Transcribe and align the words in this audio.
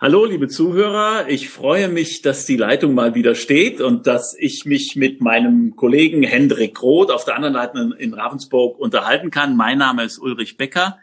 Hallo, 0.00 0.24
liebe 0.24 0.48
Zuhörer. 0.48 1.28
Ich 1.28 1.50
freue 1.50 1.88
mich, 1.88 2.20
dass 2.20 2.44
die 2.44 2.56
Leitung 2.56 2.94
mal 2.94 3.14
wieder 3.14 3.36
steht 3.36 3.80
und 3.80 4.08
dass 4.08 4.36
ich 4.36 4.64
mich 4.64 4.96
mit 4.96 5.20
meinem 5.20 5.76
Kollegen 5.76 6.24
Hendrik 6.24 6.82
Roth 6.82 7.12
auf 7.12 7.24
der 7.24 7.36
anderen 7.36 7.54
Seite 7.54 7.94
in 7.98 8.12
Ravensburg 8.12 8.76
unterhalten 8.76 9.30
kann. 9.30 9.56
Mein 9.56 9.78
Name 9.78 10.02
ist 10.02 10.18
Ulrich 10.18 10.56
Becker. 10.56 10.98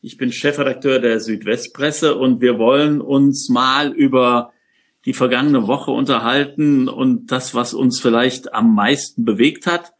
Ich 0.00 0.16
bin 0.16 0.30
Chefredakteur 0.30 1.00
der 1.00 1.18
Südwestpresse 1.18 2.14
und 2.14 2.40
wir 2.40 2.56
wollen 2.56 3.00
uns 3.00 3.48
mal 3.48 3.92
über 3.92 4.52
die 5.06 5.12
vergangene 5.12 5.66
Woche 5.66 5.90
unterhalten 5.90 6.88
und 6.88 7.32
das, 7.32 7.52
was 7.52 7.74
uns 7.74 8.00
vielleicht 8.00 8.54
am 8.54 8.76
meisten 8.76 9.24
bewegt 9.24 9.66
hat. 9.66 9.92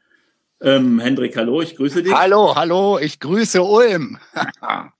Ähm, 0.60 1.00
Hendrik, 1.00 1.36
hallo, 1.36 1.62
ich 1.62 1.74
grüße 1.74 2.04
dich. 2.04 2.14
Hallo, 2.14 2.54
hallo, 2.54 3.00
ich 3.00 3.18
grüße 3.18 3.60
Ulm. 3.60 4.18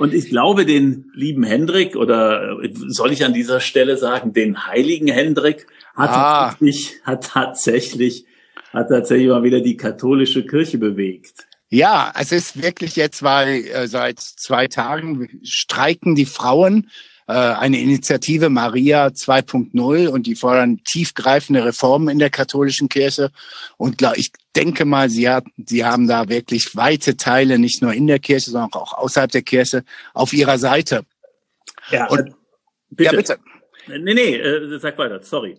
Und 0.00 0.14
ich 0.14 0.30
glaube, 0.30 0.64
den 0.64 1.10
lieben 1.14 1.42
Hendrik, 1.42 1.94
oder 1.94 2.56
soll 2.88 3.12
ich 3.12 3.22
an 3.24 3.34
dieser 3.34 3.60
Stelle 3.60 3.98
sagen, 3.98 4.32
den 4.32 4.66
heiligen 4.66 5.08
Hendrik, 5.08 5.66
hat, 5.94 6.10
ah. 6.10 6.48
tatsächlich, 6.48 6.94
hat 7.04 7.24
tatsächlich, 7.24 8.24
hat 8.72 8.88
tatsächlich 8.88 9.28
mal 9.28 9.42
wieder 9.42 9.60
die 9.60 9.76
katholische 9.76 10.46
Kirche 10.46 10.78
bewegt. 10.78 11.46
Ja, 11.68 12.12
es 12.18 12.32
ist 12.32 12.62
wirklich 12.62 12.96
jetzt, 12.96 13.22
weil 13.22 13.66
äh, 13.66 13.86
seit 13.88 14.18
zwei 14.20 14.68
Tagen 14.68 15.28
streiken 15.42 16.14
die 16.14 16.26
Frauen 16.26 16.84
äh, 16.84 17.09
eine 17.32 17.80
Initiative 17.80 18.48
Maria 18.48 19.06
2.0 19.06 20.08
und 20.08 20.26
die 20.26 20.34
fordern 20.34 20.80
tiefgreifende 20.84 21.64
Reformen 21.64 22.08
in 22.08 22.18
der 22.18 22.30
katholischen 22.30 22.88
Kirche. 22.88 23.30
Und 23.76 24.02
ich 24.16 24.32
denke 24.56 24.84
mal, 24.84 25.10
sie, 25.10 25.28
hat, 25.28 25.44
sie 25.64 25.84
haben 25.84 26.08
da 26.08 26.28
wirklich 26.28 26.76
weite 26.76 27.16
Teile, 27.16 27.58
nicht 27.58 27.82
nur 27.82 27.92
in 27.92 28.06
der 28.06 28.18
Kirche, 28.18 28.50
sondern 28.50 28.72
auch 28.72 28.94
außerhalb 28.94 29.30
der 29.30 29.42
Kirche, 29.42 29.84
auf 30.14 30.32
ihrer 30.32 30.58
Seite. 30.58 31.04
Ja, 31.90 32.06
und, 32.08 32.20
äh, 32.20 32.32
bitte. 32.90 33.04
Ja, 33.04 33.16
bitte. 33.16 33.38
Nee, 33.86 34.14
nee, 34.14 34.36
äh, 34.36 34.78
sag 34.78 34.98
weiter, 34.98 35.22
sorry. 35.22 35.56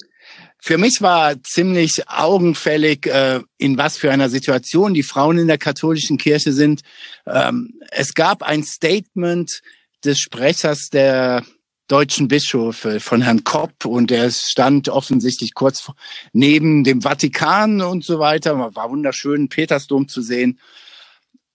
Für 0.60 0.78
mich 0.78 1.02
war 1.02 1.42
ziemlich 1.44 2.08
augenfällig, 2.08 3.08
äh, 3.08 3.42
in 3.58 3.78
was 3.78 3.98
für 3.98 4.12
einer 4.12 4.30
Situation 4.30 4.94
die 4.94 5.04
Frauen 5.04 5.40
in 5.40 5.48
der 5.48 5.58
katholischen 5.58 6.18
Kirche 6.18 6.54
sind. 6.54 6.82
Ähm, 7.26 7.74
es 7.90 8.14
gab 8.14 8.44
ein 8.44 8.64
Statement 8.64 9.62
des 10.06 10.20
Sprechers 10.20 10.90
der 10.90 11.44
deutschen 11.92 12.30
Bischöfe 12.30 13.02
von 13.02 13.22
Herrn 13.22 13.44
Kopp 13.44 13.86
und 13.86 14.12
der 14.12 14.32
stand 14.32 14.88
offensichtlich 14.88 15.54
kurz 15.54 15.92
neben 16.32 16.84
dem 16.86 17.02
Vatikan 17.02 17.82
und 17.82 18.06
so 18.06 18.18
weiter. 18.20 18.58
War 18.76 18.90
wunderschön, 18.90 19.50
Petersdom 19.50 20.08
zu 20.08 20.22
sehen. 20.22 20.58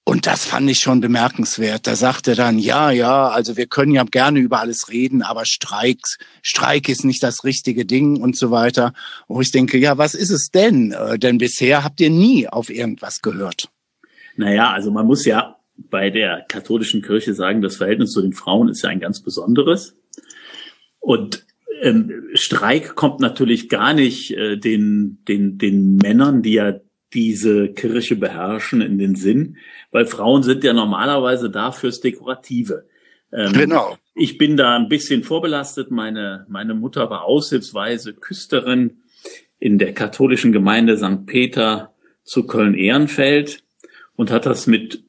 Und 0.04 0.26
das 0.26 0.44
fand 0.44 0.70
ich 0.70 0.78
schon 0.78 1.00
bemerkenswert. 1.00 1.86
Da 1.86 1.96
sagte 1.96 2.32
er 2.32 2.36
dann, 2.36 2.58
ja, 2.60 2.92
ja, 2.92 3.28
also 3.28 3.56
wir 3.56 3.66
können 3.66 3.92
ja 3.92 4.04
gerne 4.04 4.38
über 4.38 4.60
alles 4.60 4.88
reden, 4.88 5.22
aber 5.22 5.44
Streiks, 5.46 6.18
Streik 6.42 6.88
ist 6.88 7.04
nicht 7.04 7.22
das 7.22 7.42
richtige 7.42 7.84
Ding 7.84 8.20
und 8.20 8.36
so 8.36 8.52
weiter. 8.52 8.92
Und 9.26 9.42
ich 9.42 9.50
denke, 9.50 9.78
ja, 9.78 9.98
was 9.98 10.14
ist 10.14 10.30
es 10.30 10.50
denn? 10.50 10.92
Äh, 10.92 11.18
denn 11.18 11.38
bisher 11.38 11.82
habt 11.82 12.00
ihr 12.00 12.10
nie 12.10 12.46
auf 12.46 12.70
irgendwas 12.70 13.20
gehört. 13.20 13.68
Naja, 14.36 14.70
also 14.70 14.92
man 14.92 15.06
muss 15.06 15.24
ja 15.24 15.56
bei 15.76 16.10
der 16.10 16.44
katholischen 16.48 17.02
Kirche 17.02 17.34
sagen, 17.34 17.60
das 17.60 17.76
Verhältnis 17.76 18.12
zu 18.12 18.22
den 18.22 18.32
Frauen 18.32 18.68
ist 18.68 18.82
ja 18.82 18.90
ein 18.90 19.00
ganz 19.00 19.20
besonderes. 19.20 19.96
Und 21.06 21.46
ähm, 21.82 22.30
Streik 22.34 22.96
kommt 22.96 23.20
natürlich 23.20 23.68
gar 23.68 23.94
nicht 23.94 24.32
äh, 24.32 24.56
den, 24.56 25.18
den, 25.28 25.56
den 25.56 25.98
Männern, 25.98 26.42
die 26.42 26.54
ja 26.54 26.80
diese 27.14 27.68
Kirche 27.68 28.16
beherrschen, 28.16 28.80
in 28.80 28.98
den 28.98 29.14
Sinn, 29.14 29.56
weil 29.92 30.06
Frauen 30.06 30.42
sind 30.42 30.64
ja 30.64 30.72
normalerweise 30.72 31.48
da 31.48 31.70
fürs 31.70 32.00
Dekorative. 32.00 32.86
Ähm, 33.32 33.52
genau. 33.52 33.96
Ich 34.16 34.36
bin 34.36 34.56
da 34.56 34.74
ein 34.74 34.88
bisschen 34.88 35.22
vorbelastet. 35.22 35.92
Meine, 35.92 36.44
meine 36.48 36.74
Mutter 36.74 37.08
war 37.08 37.22
aushilfsweise 37.22 38.12
Küsterin 38.14 39.02
in 39.60 39.78
der 39.78 39.94
katholischen 39.94 40.50
Gemeinde 40.50 40.96
St. 40.96 41.24
Peter 41.24 41.94
zu 42.24 42.48
Köln-Ehrenfeld 42.48 43.62
und 44.16 44.32
hat 44.32 44.44
das 44.44 44.66
mit 44.66 45.04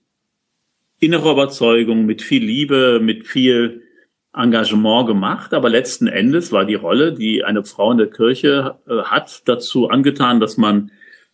innerer 1.00 1.32
Überzeugung, 1.32 2.06
mit 2.06 2.22
viel 2.22 2.44
Liebe, 2.44 3.00
mit 3.02 3.26
viel 3.26 3.87
Engagement 4.34 5.08
gemacht, 5.08 5.54
aber 5.54 5.70
letzten 5.70 6.08
Endes 6.08 6.52
war 6.52 6.66
die 6.66 6.76
Rolle, 6.76 7.14
die 7.14 7.44
eine 7.44 7.64
Frau 7.64 7.92
in 7.92 7.98
der 7.98 8.10
Kirche 8.10 8.78
äh, 8.88 9.04
hat, 9.04 9.42
dazu 9.46 9.90
angetan, 9.90 10.40
dass 10.40 10.58
man 10.58 10.92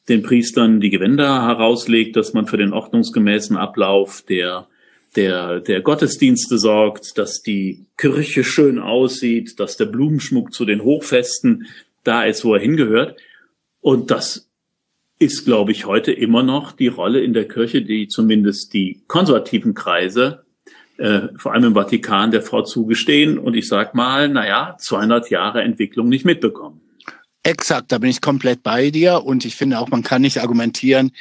den 0.09 0.21
Priestern 0.21 0.79
die 0.79 0.89
Gewänder 0.89 1.47
herauslegt, 1.47 2.15
dass 2.15 2.33
man 2.33 2.45
für 2.47 2.57
den 2.57 2.73
ordnungsgemäßen 2.73 3.57
Ablauf 3.57 4.23
der, 4.27 4.67
der, 5.15 5.59
der 5.59 5.81
Gottesdienste 5.81 6.57
sorgt, 6.57 7.17
dass 7.17 7.41
die 7.41 7.85
Kirche 7.97 8.43
schön 8.43 8.79
aussieht, 8.79 9.59
dass 9.59 9.77
der 9.77 9.85
Blumenschmuck 9.85 10.53
zu 10.53 10.65
den 10.65 10.83
Hochfesten 10.83 11.67
da 12.03 12.23
ist, 12.23 12.43
wo 12.43 12.53
er 12.53 12.61
hingehört. 12.61 13.17
Und 13.79 14.11
das 14.11 14.49
ist, 15.19 15.45
glaube 15.45 15.71
ich, 15.71 15.85
heute 15.85 16.11
immer 16.11 16.43
noch 16.43 16.73
die 16.73 16.87
Rolle 16.87 17.21
in 17.21 17.33
der 17.33 17.47
Kirche, 17.47 17.81
die 17.81 18.07
zumindest 18.07 18.73
die 18.73 19.03
konservativen 19.07 19.73
Kreise, 19.73 20.42
äh, 20.97 21.29
vor 21.37 21.53
allem 21.53 21.65
im 21.65 21.73
Vatikan, 21.73 22.31
der 22.31 22.41
Frau 22.41 22.61
zugestehen. 22.63 23.37
Und 23.37 23.55
ich 23.55 23.67
sag 23.67 23.95
mal, 23.95 24.29
naja, 24.29 24.75
200 24.79 25.29
Jahre 25.29 25.61
Entwicklung 25.61 26.09
nicht 26.09 26.25
mitbekommen. 26.25 26.81
Exakt, 27.43 27.91
da 27.91 27.97
bin 27.97 28.09
ich 28.09 28.21
komplett 28.21 28.63
bei 28.63 28.89
dir 28.89 29.23
und 29.25 29.43
ich 29.43 29.55
finde 29.55 29.79
auch, 29.79 29.89
man 29.89 30.01
kann 30.01 30.21
nicht 30.21 30.39
argumentieren, 30.39 31.11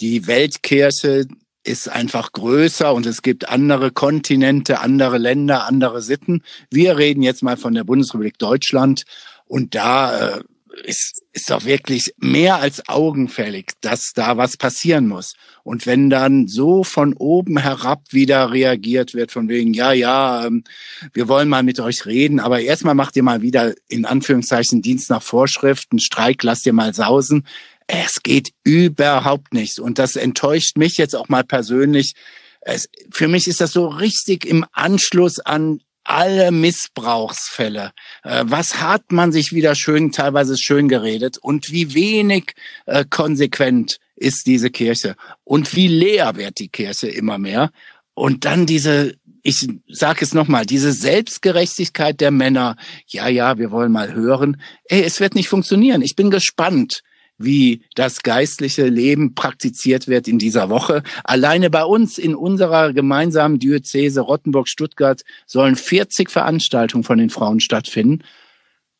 die 0.00 0.26
Weltkirche 0.26 1.26
ist 1.62 1.90
einfach 1.90 2.32
größer 2.32 2.94
und 2.94 3.04
es 3.04 3.20
gibt 3.20 3.50
andere 3.50 3.90
Kontinente, 3.90 4.80
andere 4.80 5.18
Länder, 5.18 5.66
andere 5.66 6.00
Sitten. 6.00 6.42
Wir 6.70 6.96
reden 6.96 7.22
jetzt 7.22 7.42
mal 7.42 7.58
von 7.58 7.74
der 7.74 7.84
Bundesrepublik 7.84 8.38
Deutschland 8.38 9.04
und 9.44 9.74
da 9.74 10.36
äh, 10.36 10.40
ist, 10.84 11.22
ist 11.32 11.50
doch 11.50 11.64
wirklich 11.64 12.12
mehr 12.18 12.56
als 12.56 12.88
augenfällig, 12.88 13.72
dass 13.80 14.12
da 14.14 14.36
was 14.36 14.56
passieren 14.56 15.08
muss. 15.08 15.34
Und 15.62 15.86
wenn 15.86 16.10
dann 16.10 16.48
so 16.48 16.84
von 16.84 17.14
oben 17.14 17.58
herab 17.58 18.02
wieder 18.10 18.52
reagiert 18.52 19.14
wird, 19.14 19.32
von 19.32 19.48
wegen, 19.48 19.74
ja, 19.74 19.92
ja, 19.92 20.46
ähm, 20.46 20.64
wir 21.12 21.28
wollen 21.28 21.48
mal 21.48 21.62
mit 21.62 21.80
euch 21.80 22.06
reden, 22.06 22.40
aber 22.40 22.60
erstmal 22.60 22.94
macht 22.94 23.16
ihr 23.16 23.22
mal 23.22 23.42
wieder 23.42 23.74
in 23.88 24.04
Anführungszeichen 24.04 24.82
Dienst 24.82 25.10
nach 25.10 25.22
Vorschriften, 25.22 25.98
Streik 25.98 26.42
lasst 26.42 26.66
ihr 26.66 26.72
mal 26.72 26.94
sausen. 26.94 27.46
Es 27.86 28.22
geht 28.22 28.50
überhaupt 28.64 29.54
nicht. 29.54 29.78
Und 29.78 29.98
das 29.98 30.16
enttäuscht 30.16 30.76
mich 30.76 30.98
jetzt 30.98 31.16
auch 31.16 31.28
mal 31.28 31.44
persönlich. 31.44 32.14
Es, 32.60 32.88
für 33.10 33.28
mich 33.28 33.48
ist 33.48 33.60
das 33.60 33.72
so 33.72 33.86
richtig 33.86 34.44
im 34.44 34.64
Anschluss 34.72 35.38
an 35.38 35.80
alle 36.08 36.50
Missbrauchsfälle. 36.52 37.92
Äh, 38.24 38.44
was 38.46 38.80
hat 38.80 39.12
man 39.12 39.30
sich 39.30 39.52
wieder 39.52 39.74
schön, 39.74 40.10
teilweise 40.10 40.56
schön 40.56 40.88
geredet 40.88 41.36
und 41.38 41.70
wie 41.70 41.94
wenig 41.94 42.54
äh, 42.86 43.04
konsequent 43.08 43.98
ist 44.16 44.46
diese 44.46 44.70
Kirche 44.70 45.16
und 45.44 45.76
wie 45.76 45.86
leer 45.86 46.36
wird 46.36 46.58
die 46.58 46.70
Kirche 46.70 47.08
immer 47.08 47.38
mehr. 47.38 47.70
Und 48.14 48.46
dann 48.46 48.64
diese, 48.64 49.16
ich 49.42 49.68
sage 49.86 50.24
es 50.24 50.32
nochmal, 50.32 50.64
diese 50.64 50.92
Selbstgerechtigkeit 50.92 52.20
der 52.20 52.30
Männer. 52.30 52.76
Ja, 53.06 53.28
ja, 53.28 53.58
wir 53.58 53.70
wollen 53.70 53.92
mal 53.92 54.12
hören. 54.12 54.60
Ey, 54.84 55.02
es 55.02 55.20
wird 55.20 55.34
nicht 55.34 55.48
funktionieren. 55.48 56.02
Ich 56.02 56.16
bin 56.16 56.30
gespannt, 56.30 57.02
wie 57.38 57.82
das 57.94 58.22
geistliche 58.22 58.88
Leben 58.88 59.34
praktiziert 59.34 60.08
wird 60.08 60.28
in 60.28 60.38
dieser 60.38 60.68
Woche. 60.68 61.02
Alleine 61.24 61.70
bei 61.70 61.84
uns 61.84 62.18
in 62.18 62.34
unserer 62.34 62.92
gemeinsamen 62.92 63.58
Diözese 63.58 64.20
Rottenburg-Stuttgart 64.20 65.22
sollen 65.46 65.76
40 65.76 66.30
Veranstaltungen 66.30 67.04
von 67.04 67.18
den 67.18 67.30
Frauen 67.30 67.60
stattfinden. 67.60 68.24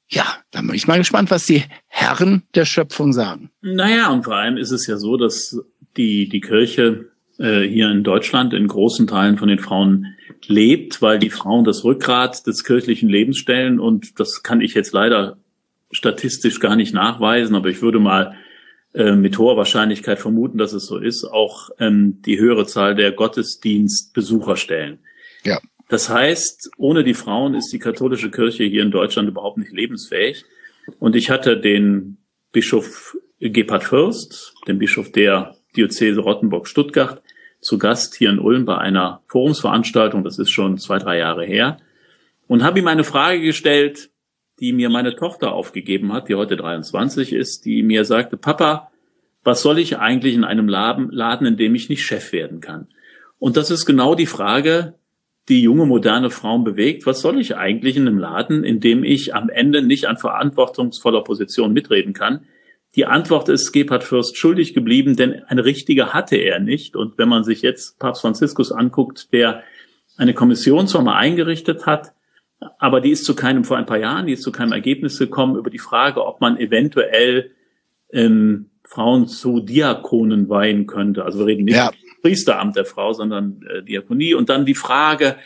Ja, 0.09 0.25
da 0.53 0.62
bin 0.62 0.75
ich 0.75 0.87
mal 0.87 0.99
gespannt, 0.99 1.31
was 1.31 1.44
die 1.44 1.65
Herren 1.87 2.43
der 2.54 2.65
Schöpfung 2.65 3.12
sagen. 3.12 3.50
Naja, 3.60 4.10
und 4.10 4.25
vor 4.25 4.37
allem 4.37 4.56
ist 4.56 4.70
es 4.70 4.87
ja 4.87 4.97
so, 4.97 5.16
dass 5.19 5.60
die, 5.97 6.28
die 6.28 6.41
Kirche 6.41 7.10
äh, 7.38 7.62
hier 7.62 7.91
in 7.91 8.05
Deutschland 8.05 8.55
in 8.55 8.69
großen 8.69 9.06
Teilen 9.06 9.37
von 9.37 9.49
den 9.49 9.59
Frauen 9.59 10.15
lebt, 10.47 11.03
weil 11.03 11.19
die 11.19 11.31
Frauen 11.31 11.65
das 11.65 11.84
Rückgrat 11.84 12.47
des 12.47 12.65
kirchlichen 12.65 13.09
Lebens 13.09 13.38
stellen. 13.38 13.78
Und 13.78 14.19
das 14.19 14.43
kann 14.43 14.61
ich 14.61 14.75
jetzt 14.75 14.93
leider 14.93 15.37
statistisch 15.90 16.61
gar 16.61 16.76
nicht 16.76 16.94
nachweisen, 16.94 17.55
aber 17.55 17.69
ich 17.69 17.82
würde 17.82 17.99
mal 17.99 18.37
äh, 18.94 19.12
mit 19.12 19.38
hoher 19.38 19.56
Wahrscheinlichkeit 19.56 20.19
vermuten, 20.19 20.58
dass 20.58 20.73
es 20.73 20.87
so 20.87 20.99
ist, 20.99 21.25
auch 21.25 21.70
ähm, 21.79 22.20
die 22.25 22.38
höhere 22.38 22.67
Zahl 22.67 22.94
der 22.94 23.12
Gottesdienstbesucher 23.12 24.56
stellen. 24.56 24.99
Ja. 25.44 25.61
Das 25.88 26.11
heißt, 26.11 26.70
ohne 26.76 27.05
die 27.05 27.14
Frauen 27.14 27.55
ist 27.55 27.73
die 27.73 27.79
katholische 27.79 28.31
Kirche 28.31 28.64
hier 28.64 28.82
in 28.82 28.90
Deutschland 28.90 29.29
überhaupt 29.29 29.58
nicht 29.58 29.73
lebensfähig. 29.73 30.44
Und 30.99 31.17
ich 31.17 31.31
hatte 31.31 31.58
den 31.58 32.19
Bischof 32.52 33.17
Gebhard 33.41 33.84
Fürst, 33.84 34.55
den 34.67 34.79
Bischof 34.79 35.12
der 35.12 35.56
Diözese 35.76 36.20
Rottenburg-Stuttgart, 36.20 37.23
zu 37.61 37.79
Gast 37.79 38.14
hier 38.14 38.31
in 38.31 38.38
Ulm 38.38 38.64
bei 38.64 38.79
einer 38.79 39.23
Forumsveranstaltung, 39.26 40.25
das 40.25 40.38
ist 40.38 40.50
schon 40.50 40.79
zwei, 40.79 40.99
drei 40.99 41.19
Jahre 41.19 41.44
her, 41.44 41.79
und 42.46 42.62
habe 42.62 42.79
ihm 42.79 42.87
eine 42.87 43.05
Frage 43.05 43.41
gestellt, 43.41 44.11
die 44.60 44.72
mir 44.72 44.90
meine 44.90 45.14
Tochter 45.14 45.52
aufgegeben 45.52 46.12
hat, 46.12 46.28
die 46.28 46.34
heute 46.34 46.56
23 46.56 47.32
ist, 47.32 47.64
die 47.64 47.82
mir 47.82 48.05
sagte, 48.05 48.37
Papa, 48.37 48.90
was 49.44 49.62
soll 49.62 49.78
ich 49.78 49.99
eigentlich 49.99 50.34
in 50.34 50.44
einem 50.44 50.69
Laden, 50.69 51.46
in 51.46 51.56
dem 51.56 51.75
ich 51.75 51.88
nicht 51.88 52.05
Chef 52.05 52.32
werden 52.32 52.60
kann? 52.60 52.88
Und 53.38 53.56
das 53.56 53.70
ist 53.70 53.87
genau 53.87 54.14
die 54.14 54.26
Frage, 54.26 54.94
die 55.49 55.62
junge, 55.62 55.87
moderne 55.87 56.31
Frauen 56.31 56.64
bewegt. 56.64 57.06
Was 57.06 57.20
soll 57.20 57.40
ich 57.40 57.56
eigentlich 57.56 57.96
in 57.96 58.06
einem 58.06 58.19
Laden, 58.19 58.64
in 58.64 58.81
dem 58.81 59.05
ich 59.05 59.34
am 59.34 59.49
Ende 59.49 59.82
nicht 59.82 60.06
an 60.06 60.19
verantwortungsvoller 60.19 61.22
Position 61.22 61.72
mitreden 61.72 62.12
kann? 62.12 62.44
Die 62.96 63.06
Antwort 63.06 63.49
ist 63.49 63.72
Gebhard 63.72 64.05
Fürst 64.05 64.37
schuldig 64.37 64.75
geblieben, 64.75 65.16
denn 65.16 65.43
eine 65.44 65.64
richtige 65.64 66.12
hatte 66.12 66.37
er 66.37 66.58
nicht. 66.58 66.96
Und 66.96 67.16
wenn 67.19 67.28
man 67.28 67.44
sich 67.44 67.62
jetzt 67.62 67.99
Papst 67.99 68.22
Franziskus 68.22 68.72
anguckt, 68.72 69.32
der 69.32 69.62
eine 70.16 70.34
Kommission 70.34 70.88
zwar 70.88 71.02
mal 71.02 71.16
eingerichtet 71.16 71.87
hat, 71.87 72.12
aber 72.78 73.00
die 73.00 73.10
ist 73.10 73.25
zu 73.25 73.34
keinem, 73.34 73.64
vor 73.64 73.76
ein 73.76 73.87
paar 73.87 73.99
Jahren, 73.99 74.26
die 74.26 74.32
ist 74.32 74.43
zu 74.43 74.52
keinem 74.52 74.72
Ergebnis 74.72 75.19
gekommen 75.19 75.56
über 75.56 75.70
die 75.70 75.78
Frage, 75.78 76.25
ob 76.25 76.40
man 76.40 76.58
eventuell 76.58 77.52
ähm, 78.12 78.70
Frauen 78.84 79.28
zu 79.28 79.60
Diakonen 79.60 80.49
weihen 80.49 80.87
könnte. 80.87 81.25
Also 81.25 81.40
wir 81.40 81.46
reden 81.46 81.64
nicht 81.64 81.76
ja. 81.76 81.90
Priesteramt 82.22 82.75
der 82.75 82.84
Frau, 82.84 83.12
sondern 83.12 83.60
äh, 83.69 83.82
Diakonie. 83.82 84.34
Und 84.34 84.49
dann 84.49 84.64
die 84.64 84.75
Frage, 84.75 85.37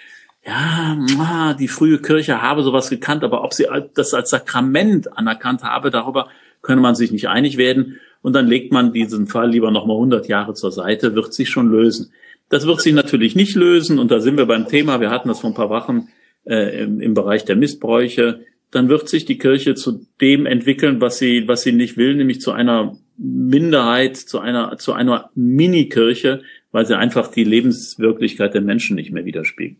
ja, 0.44 1.54
die 1.54 1.68
frühe 1.68 1.98
Kirche 1.98 2.40
habe 2.40 2.62
sowas 2.62 2.88
gekannt, 2.88 3.24
aber 3.24 3.44
ob 3.44 3.52
sie 3.52 3.66
das 3.94 4.14
als 4.14 4.30
Sakrament 4.30 5.16
anerkannt 5.16 5.62
habe, 5.62 5.90
darüber 5.90 6.28
könne 6.62 6.80
man 6.80 6.94
sich 6.94 7.12
nicht 7.12 7.28
einig 7.28 7.58
werden. 7.58 7.98
Und 8.22 8.34
dann 8.34 8.46
legt 8.46 8.72
man 8.72 8.92
diesen 8.92 9.26
Fall 9.26 9.50
lieber 9.50 9.70
nochmal 9.70 9.96
100 9.96 10.28
Jahre 10.28 10.54
zur 10.54 10.72
Seite, 10.72 11.14
wird 11.14 11.34
sich 11.34 11.50
schon 11.50 11.70
lösen. 11.70 12.12
Das 12.48 12.66
wird 12.66 12.80
sich 12.80 12.94
natürlich 12.94 13.34
nicht 13.34 13.56
lösen. 13.56 13.98
Und 13.98 14.10
da 14.10 14.20
sind 14.20 14.36
wir 14.36 14.46
beim 14.46 14.68
Thema. 14.68 15.00
Wir 15.00 15.10
hatten 15.10 15.28
das 15.28 15.40
vor 15.40 15.50
ein 15.50 15.54
paar 15.54 15.70
Wochen 15.70 16.08
äh, 16.44 16.82
im, 16.82 17.00
im 17.00 17.14
Bereich 17.14 17.44
der 17.44 17.56
Missbräuche. 17.56 18.44
Dann 18.70 18.88
wird 18.88 19.08
sich 19.08 19.24
die 19.24 19.38
Kirche 19.38 19.74
zu 19.74 20.06
dem 20.20 20.46
entwickeln, 20.46 21.00
was 21.00 21.18
sie, 21.18 21.46
was 21.46 21.62
sie 21.62 21.72
nicht 21.72 21.96
will, 21.96 22.14
nämlich 22.14 22.40
zu 22.40 22.52
einer 22.52 22.96
Minderheit, 23.18 24.16
zu 24.16 24.38
einer, 24.38 24.78
zu 24.78 24.94
einer 24.94 25.30
Mini-Kirche, 25.34 26.42
weil 26.70 26.86
sie 26.86 26.96
einfach 26.96 27.30
die 27.30 27.44
Lebenswirklichkeit 27.44 28.54
der 28.54 28.62
Menschen 28.62 28.96
nicht 28.96 29.12
mehr 29.12 29.24
widerspiegelt. 29.24 29.78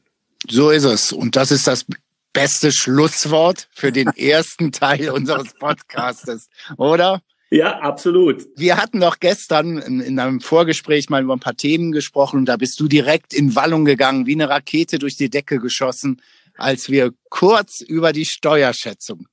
So 0.49 0.71
ist 0.71 0.85
es. 0.85 1.13
Und 1.13 1.37
das 1.37 1.51
ist 1.51 1.67
das 1.67 1.87
beste 2.33 2.73
Schlusswort 2.73 3.69
für 3.73 3.93
den 3.93 4.09
ersten 4.17 4.73
Teil 4.73 5.11
unseres 5.11 5.55
Podcastes, 5.55 6.49
oder? 6.77 7.23
Ja, 7.51 7.81
absolut. 7.81 8.47
Wir 8.57 8.79
hatten 8.79 9.01
doch 9.01 9.21
gestern 9.21 9.77
in, 9.77 10.01
in, 10.01 10.19
einem 10.19 10.41
Vorgespräch 10.41 11.11
mal 11.11 11.23
über 11.23 11.35
ein 11.35 11.41
paar 11.41 11.57
Themen 11.57 11.93
gesprochen 11.93 12.39
und 12.39 12.47
da 12.47 12.57
bist 12.57 12.81
du 12.81 12.89
direkt 12.89 13.35
in 13.35 13.55
Wallung 13.55 13.85
gegangen, 13.85 14.25
wie 14.25 14.33
eine 14.33 14.49
Rakete 14.49 14.99
durch 14.99 15.19
die 15.19 15.29
Decke 15.29 15.59
geschossen, 15.59 16.23
als 16.55 16.91
wir 16.91 17.13
kurz 17.29 17.81
über 17.81 18.13
die 18.13 18.25
Steuerschätzung 18.25 19.27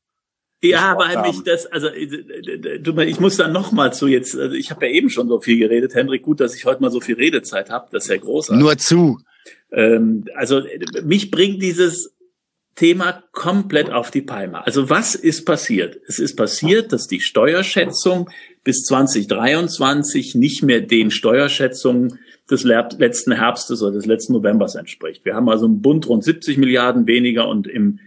ja, 0.62 0.98
weil 0.98 1.22
mich 1.22 1.42
das, 1.44 1.66
also 1.68 1.90
ich 1.90 3.20
muss 3.20 3.38
dann 3.38 3.54
noch 3.54 3.72
mal 3.72 3.94
zu 3.94 4.08
jetzt, 4.08 4.36
also 4.36 4.56
ich 4.56 4.72
habe 4.72 4.88
ja 4.88 4.92
eben 4.92 5.10
schon 5.10 5.30
so 5.30 5.40
viel 5.40 5.58
geredet, 5.58 5.96
Hendrik, 5.96 6.22
gut, 6.22 6.42
dass 6.42 6.56
ich 6.56 6.66
heute 6.66 6.82
mal 6.82 6.92
so 6.92 7.00
viel 7.00 7.16
Redezeit 7.16 7.70
habe, 7.70 7.88
das 7.92 8.06
ist 8.06 8.10
ja 8.10 8.18
großartig. 8.18 8.62
Nur 8.62 8.78
zu. 8.78 9.20
Ähm, 9.72 10.26
also 10.36 10.62
mich 11.04 11.32
bringt 11.32 11.62
dieses 11.62 12.14
Thema 12.76 13.24
komplett 13.32 13.90
auf 13.90 14.12
die 14.12 14.22
Palme. 14.22 14.66
Also 14.66 14.90
was 14.90 15.16
ist 15.16 15.46
passiert? 15.46 15.98
Es 16.08 16.20
ist 16.20 16.36
passiert, 16.36 16.92
dass 16.92 17.08
die 17.08 17.22
Steuerschätzung 17.22 18.30
bis 18.64 18.84
2023 18.84 20.36
nicht 20.36 20.64
mehr 20.64 20.82
den 20.82 21.10
Steuerschätzungen 21.10 22.20
des 22.50 22.64
letzten 22.64 23.32
Herbstes 23.32 23.82
oder 23.82 23.94
des 23.94 24.06
letzten 24.06 24.34
Novembers 24.34 24.76
entspricht. 24.76 25.26
Wir 25.26 25.36
haben 25.36 25.50
also 25.50 25.66
im 25.66 25.82
Bund 25.82 26.08
rund 26.08 26.24
70 26.24 26.58
Milliarden 26.58 27.06
weniger 27.08 27.48
und 27.48 27.68
im 27.68 28.00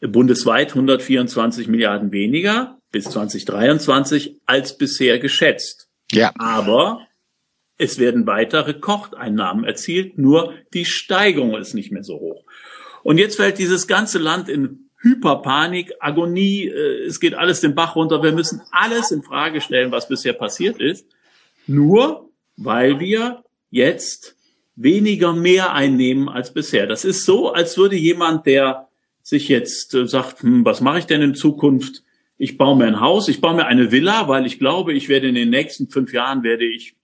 bundesweit 0.00 0.70
124 0.70 1.68
Milliarden 1.68 2.12
weniger 2.12 2.78
bis 2.90 3.04
2023 3.04 4.36
als 4.46 4.78
bisher 4.78 5.18
geschätzt. 5.18 5.88
Ja. 6.12 6.32
Aber 6.38 7.06
es 7.76 7.98
werden 7.98 8.26
weiter 8.26 8.66
Rekordeinnahmen 8.66 9.64
erzielt, 9.64 10.18
nur 10.18 10.54
die 10.74 10.84
Steigerung 10.84 11.56
ist 11.56 11.74
nicht 11.74 11.92
mehr 11.92 12.04
so 12.04 12.18
hoch. 12.18 12.44
Und 13.02 13.18
jetzt 13.18 13.36
fällt 13.36 13.58
dieses 13.58 13.86
ganze 13.86 14.18
Land 14.18 14.48
in 14.48 14.90
Hyperpanik, 14.98 15.92
Agonie, 15.98 16.66
äh, 16.66 17.06
es 17.06 17.20
geht 17.20 17.34
alles 17.34 17.60
den 17.60 17.74
Bach 17.74 17.96
runter. 17.96 18.22
Wir 18.22 18.32
müssen 18.32 18.60
alles 18.70 19.10
in 19.10 19.22
Frage 19.22 19.62
stellen, 19.62 19.92
was 19.92 20.08
bisher 20.08 20.34
passiert 20.34 20.78
ist. 20.78 21.06
Nur 21.66 22.29
weil 22.60 23.00
wir 23.00 23.42
jetzt 23.70 24.36
weniger 24.76 25.32
mehr 25.32 25.72
einnehmen 25.72 26.28
als 26.28 26.52
bisher. 26.52 26.86
Das 26.86 27.04
ist 27.04 27.24
so, 27.24 27.52
als 27.52 27.76
würde 27.78 27.96
jemand, 27.96 28.46
der 28.46 28.88
sich 29.22 29.48
jetzt 29.48 29.94
äh, 29.94 30.06
sagt, 30.06 30.42
hm, 30.42 30.64
was 30.64 30.80
mache 30.80 30.98
ich 30.98 31.06
denn 31.06 31.22
in 31.22 31.34
Zukunft? 31.34 32.02
Ich 32.36 32.56
baue 32.56 32.76
mir 32.76 32.86
ein 32.86 33.00
Haus, 33.00 33.28
ich 33.28 33.40
baue 33.40 33.54
mir 33.54 33.66
eine 33.66 33.92
Villa, 33.92 34.28
weil 34.28 34.46
ich 34.46 34.58
glaube, 34.58 34.92
ich 34.92 35.08
werde 35.08 35.28
in 35.28 35.34
den 35.34 35.50
nächsten 35.50 35.88
fünf 35.88 36.12
Jahren 36.12 36.42
werde 36.42 36.64
ich 36.64 36.96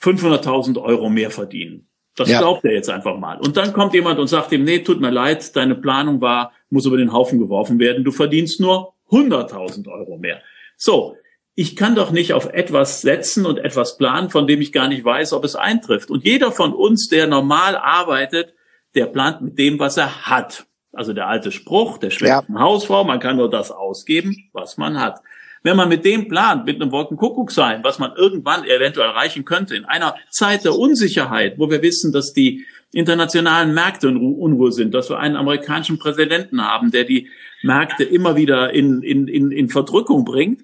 500.000 0.00 0.80
Euro 0.82 1.08
mehr 1.08 1.30
verdienen. 1.30 1.88
Das 2.16 2.30
ja. 2.30 2.38
glaubt 2.38 2.64
er 2.64 2.72
jetzt 2.72 2.88
einfach 2.88 3.18
mal. 3.18 3.38
Und 3.38 3.56
dann 3.56 3.72
kommt 3.72 3.92
jemand 3.92 4.18
und 4.18 4.28
sagt 4.28 4.52
ihm, 4.52 4.64
nee, 4.64 4.78
tut 4.78 5.00
mir 5.00 5.10
leid, 5.10 5.54
deine 5.54 5.74
Planung 5.74 6.20
war, 6.20 6.52
muss 6.70 6.86
über 6.86 6.96
den 6.96 7.12
Haufen 7.12 7.38
geworfen 7.38 7.78
werden. 7.78 8.04
Du 8.04 8.12
verdienst 8.12 8.60
nur 8.60 8.94
100.000 9.10 9.90
Euro 9.90 10.16
mehr. 10.16 10.40
So. 10.76 11.16
Ich 11.58 11.74
kann 11.74 11.94
doch 11.94 12.10
nicht 12.10 12.34
auf 12.34 12.52
etwas 12.52 13.00
setzen 13.00 13.46
und 13.46 13.58
etwas 13.58 13.96
planen, 13.96 14.28
von 14.28 14.46
dem 14.46 14.60
ich 14.60 14.72
gar 14.72 14.88
nicht 14.88 15.04
weiß, 15.04 15.32
ob 15.32 15.42
es 15.42 15.56
eintrifft. 15.56 16.10
Und 16.10 16.22
jeder 16.22 16.52
von 16.52 16.74
uns, 16.74 17.08
der 17.08 17.26
normal 17.26 17.76
arbeitet, 17.76 18.54
der 18.94 19.06
plant 19.06 19.40
mit 19.40 19.58
dem, 19.58 19.78
was 19.78 19.96
er 19.96 20.26
hat. 20.26 20.66
Also 20.92 21.14
der 21.14 21.28
alte 21.28 21.52
Spruch, 21.52 21.96
der 21.98 22.10
schlechten 22.10 22.54
ja. 22.54 22.60
Hausfrau, 22.60 23.04
man 23.04 23.20
kann 23.20 23.36
nur 23.36 23.48
das 23.48 23.70
ausgeben, 23.70 24.50
was 24.52 24.76
man 24.76 25.00
hat. 25.00 25.20
Wenn 25.62 25.76
man 25.76 25.88
mit 25.88 26.04
dem 26.04 26.28
plant, 26.28 26.66
mit 26.66 26.80
einem 26.80 26.92
Wolkenkuckucksein, 26.92 27.82
was 27.82 27.98
man 27.98 28.12
irgendwann 28.16 28.64
eventuell 28.64 29.08
erreichen 29.08 29.44
könnte, 29.44 29.74
in 29.76 29.86
einer 29.86 30.14
Zeit 30.30 30.64
der 30.64 30.78
Unsicherheit, 30.78 31.58
wo 31.58 31.70
wir 31.70 31.82
wissen, 31.82 32.12
dass 32.12 32.32
die 32.32 32.66
internationalen 32.92 33.74
Märkte 33.74 34.08
in 34.08 34.16
Unruhe 34.16 34.72
sind, 34.72 34.94
dass 34.94 35.10
wir 35.10 35.18
einen 35.18 35.36
amerikanischen 35.36 35.98
Präsidenten 35.98 36.62
haben, 36.62 36.90
der 36.90 37.04
die 37.04 37.28
Märkte 37.62 38.04
immer 38.04 38.36
wieder 38.36 38.72
in, 38.72 39.02
in, 39.02 39.26
in, 39.26 39.50
in 39.50 39.68
Verdrückung 39.68 40.24
bringt. 40.24 40.60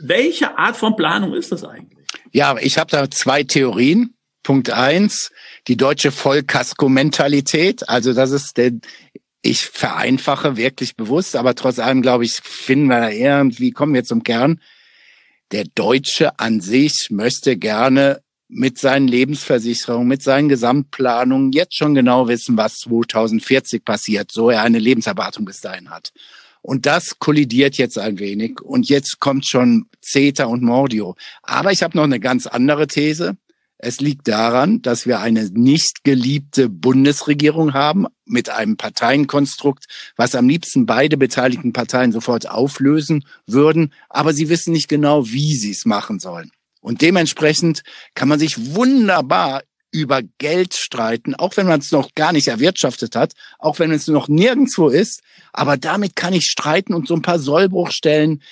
Welche 0.00 0.58
Art 0.58 0.76
von 0.76 0.96
Planung 0.96 1.34
ist 1.34 1.52
das 1.52 1.64
eigentlich? 1.64 2.06
Ja, 2.32 2.56
ich 2.58 2.78
habe 2.78 2.90
da 2.90 3.10
zwei 3.10 3.42
Theorien. 3.42 4.12
Punkt 4.42 4.70
eins, 4.70 5.32
die 5.66 5.76
deutsche 5.76 6.12
Vollkasko-Mentalität. 6.12 7.88
Also 7.88 8.12
das 8.12 8.30
ist 8.30 8.56
der, 8.56 8.70
ich 9.42 9.66
vereinfache 9.66 10.56
wirklich 10.56 10.94
bewusst, 10.94 11.34
aber 11.34 11.56
trotz 11.56 11.80
allem 11.80 12.00
glaube 12.00 12.24
ich, 12.24 12.34
finden 12.34 12.86
wir 12.86 13.00
da 13.00 13.10
irgendwie, 13.10 13.72
kommen 13.72 13.92
wir 13.92 14.04
zum 14.04 14.22
Kern. 14.22 14.60
Der 15.50 15.64
Deutsche 15.74 16.38
an 16.38 16.60
sich 16.60 17.08
möchte 17.10 17.56
gerne 17.56 18.20
mit 18.48 18.78
seinen 18.78 19.08
Lebensversicherungen, 19.08 20.06
mit 20.06 20.22
seinen 20.22 20.48
Gesamtplanungen 20.48 21.50
jetzt 21.50 21.76
schon 21.76 21.94
genau 21.94 22.28
wissen, 22.28 22.56
was 22.56 22.76
2040 22.76 23.84
passiert, 23.84 24.30
so 24.30 24.50
er 24.50 24.62
eine 24.62 24.78
Lebenserwartung 24.78 25.44
bis 25.44 25.60
dahin 25.60 25.90
hat. 25.90 26.12
Und 26.66 26.84
das 26.84 27.20
kollidiert 27.20 27.76
jetzt 27.76 27.96
ein 27.96 28.18
wenig. 28.18 28.60
Und 28.60 28.88
jetzt 28.88 29.20
kommt 29.20 29.46
schon 29.46 29.86
CETA 30.02 30.46
und 30.46 30.64
Mordio. 30.64 31.14
Aber 31.44 31.70
ich 31.70 31.84
habe 31.84 31.96
noch 31.96 32.02
eine 32.02 32.18
ganz 32.18 32.48
andere 32.48 32.88
These. 32.88 33.36
Es 33.78 34.00
liegt 34.00 34.26
daran, 34.26 34.82
dass 34.82 35.06
wir 35.06 35.20
eine 35.20 35.48
nicht 35.50 36.02
geliebte 36.02 36.68
Bundesregierung 36.68 37.72
haben 37.72 38.06
mit 38.24 38.48
einem 38.50 38.76
Parteienkonstrukt, 38.76 39.84
was 40.16 40.34
am 40.34 40.48
liebsten 40.48 40.86
beide 40.86 41.16
beteiligten 41.16 41.72
Parteien 41.72 42.10
sofort 42.10 42.50
auflösen 42.50 43.24
würden, 43.46 43.92
aber 44.08 44.32
sie 44.32 44.48
wissen 44.48 44.72
nicht 44.72 44.88
genau, 44.88 45.28
wie 45.28 45.54
sie 45.54 45.70
es 45.70 45.84
machen 45.84 46.18
sollen. 46.18 46.50
Und 46.80 47.00
dementsprechend 47.00 47.84
kann 48.14 48.26
man 48.26 48.40
sich 48.40 48.74
wunderbar 48.74 49.62
über 49.92 50.20
Geld 50.38 50.74
streiten, 50.74 51.34
auch 51.34 51.56
wenn 51.56 51.66
man 51.66 51.80
es 51.80 51.92
noch 51.92 52.14
gar 52.14 52.32
nicht 52.32 52.48
erwirtschaftet 52.48 53.16
hat, 53.16 53.32
auch 53.58 53.78
wenn 53.78 53.90
es 53.90 54.08
noch 54.08 54.28
nirgendwo 54.28 54.88
ist. 54.88 55.22
Aber 55.52 55.76
damit 55.76 56.16
kann 56.16 56.32
ich 56.32 56.46
streiten 56.46 56.92
und 56.92 57.08
so 57.08 57.14
ein 57.14 57.22
paar 57.22 57.38
Sollbruchstellen 57.38 58.42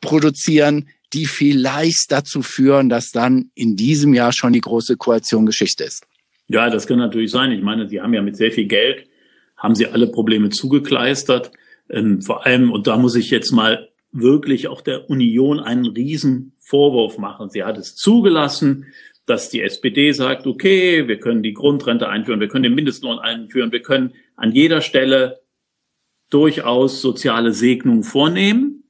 produzieren, 0.00 0.88
die 1.12 1.26
vielleicht 1.26 2.12
dazu 2.12 2.42
führen, 2.42 2.88
dass 2.88 3.10
dann 3.10 3.50
in 3.54 3.76
diesem 3.76 4.14
Jahr 4.14 4.32
schon 4.32 4.52
die 4.52 4.60
große 4.60 4.96
Koalition 4.96 5.46
Geschichte 5.46 5.84
ist. 5.84 6.06
Ja, 6.48 6.70
das 6.70 6.86
kann 6.86 6.98
natürlich 6.98 7.30
sein. 7.30 7.52
Ich 7.52 7.62
meine, 7.62 7.88
Sie 7.88 8.00
haben 8.00 8.14
ja 8.14 8.22
mit 8.22 8.36
sehr 8.36 8.52
viel 8.52 8.66
Geld, 8.66 9.06
haben 9.56 9.74
Sie 9.74 9.86
alle 9.86 10.06
Probleme 10.06 10.50
zugekleistert. 10.50 11.52
Ähm, 11.88 12.22
vor 12.22 12.46
allem, 12.46 12.70
und 12.70 12.86
da 12.86 12.96
muss 12.96 13.14
ich 13.14 13.30
jetzt 13.30 13.52
mal 13.52 13.88
wirklich 14.12 14.68
auch 14.68 14.80
der 14.80 15.08
Union 15.08 15.60
einen 15.60 15.86
riesen 15.86 16.52
Vorwurf 16.58 17.18
machen. 17.18 17.50
Sie 17.50 17.62
hat 17.62 17.78
es 17.78 17.94
zugelassen, 17.96 18.86
dass 19.30 19.48
die 19.48 19.62
SPD 19.62 20.12
sagt, 20.12 20.46
okay, 20.46 21.08
wir 21.08 21.18
können 21.18 21.42
die 21.42 21.54
Grundrente 21.54 22.08
einführen, 22.08 22.40
wir 22.40 22.48
können 22.48 22.64
den 22.64 22.74
Mindestlohn 22.74 23.18
einführen, 23.18 23.72
wir 23.72 23.82
können 23.82 24.12
an 24.36 24.52
jeder 24.52 24.82
Stelle 24.82 25.40
durchaus 26.28 27.00
soziale 27.00 27.52
Segnungen 27.52 28.02
vornehmen 28.02 28.80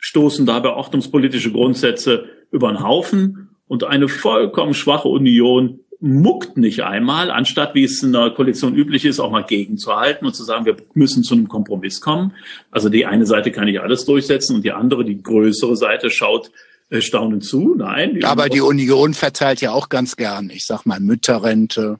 stoßen 0.00 0.46
dabei 0.46 0.70
ordnungspolitische 0.70 1.52
Grundsätze 1.52 2.24
über 2.50 2.72
den 2.72 2.82
Haufen 2.82 3.50
und 3.68 3.84
eine 3.84 4.08
vollkommen 4.08 4.74
schwache 4.74 5.08
Union 5.08 5.80
muckt 6.02 6.56
nicht 6.56 6.82
einmal, 6.82 7.30
anstatt 7.30 7.74
wie 7.74 7.84
es 7.84 8.02
in 8.02 8.12
der 8.12 8.30
Koalition 8.30 8.74
üblich 8.74 9.04
ist, 9.04 9.20
auch 9.20 9.30
mal 9.30 9.44
gegenzuhalten 9.44 10.26
und 10.26 10.34
zu 10.34 10.44
sagen, 10.44 10.64
wir 10.64 10.76
müssen 10.94 11.22
zu 11.22 11.34
einem 11.34 11.48
Kompromiss 11.48 12.00
kommen. 12.00 12.32
Also 12.70 12.88
die 12.88 13.04
eine 13.04 13.26
Seite 13.26 13.52
kann 13.52 13.66
nicht 13.66 13.82
alles 13.82 14.06
durchsetzen 14.06 14.56
und 14.56 14.64
die 14.64 14.72
andere, 14.72 15.04
die 15.04 15.22
größere 15.22 15.76
Seite, 15.76 16.10
schaut 16.10 16.50
äh, 16.90 17.00
staunend 17.00 17.44
zu. 17.44 17.74
Nein. 17.76 18.16
Die 18.16 18.24
Aber 18.24 18.48
die 18.48 18.60
Union 18.60 19.14
verteilt 19.14 19.60
ja 19.60 19.72
auch 19.72 19.88
ganz 19.88 20.16
gern, 20.16 20.50
ich 20.50 20.66
sag 20.66 20.84
mal, 20.84 21.00
Mütterrente, 21.00 21.98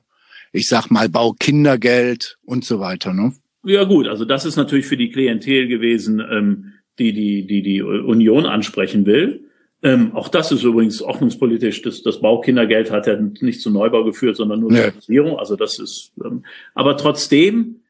ich 0.51 0.67
sag 0.67 0.89
mal, 0.89 1.09
Baukindergeld 1.09 2.37
und 2.43 2.65
so 2.65 2.79
weiter. 2.79 3.13
Ne? 3.13 3.33
Ja 3.63 3.85
gut, 3.85 4.07
also 4.07 4.25
das 4.25 4.45
ist 4.45 4.57
natürlich 4.57 4.85
für 4.85 4.97
die 4.97 5.09
Klientel 5.09 5.67
gewesen, 5.67 6.19
ähm, 6.19 6.73
die, 6.99 7.13
die 7.13 7.47
die 7.47 7.61
die 7.61 7.81
Union 7.81 8.45
ansprechen 8.45 9.05
will. 9.05 9.45
Ähm, 9.83 10.13
auch 10.13 10.27
das 10.27 10.51
ist 10.51 10.63
übrigens 10.63 11.01
ordnungspolitisch. 11.01 11.81
Das, 11.81 12.03
das 12.03 12.21
Baukindergeld 12.21 12.91
hat 12.91 13.07
ja 13.07 13.15
nicht 13.15 13.61
zu 13.61 13.71
Neubau 13.71 14.03
geführt, 14.03 14.35
sondern 14.35 14.59
nur 14.59 14.69
zur 14.69 14.79
Finanzierung. 14.79 15.39
Also 15.39 15.55
das 15.55 15.79
ist, 15.79 16.11
ähm, 16.23 16.43
aber 16.75 16.97
trotzdem 16.97 17.81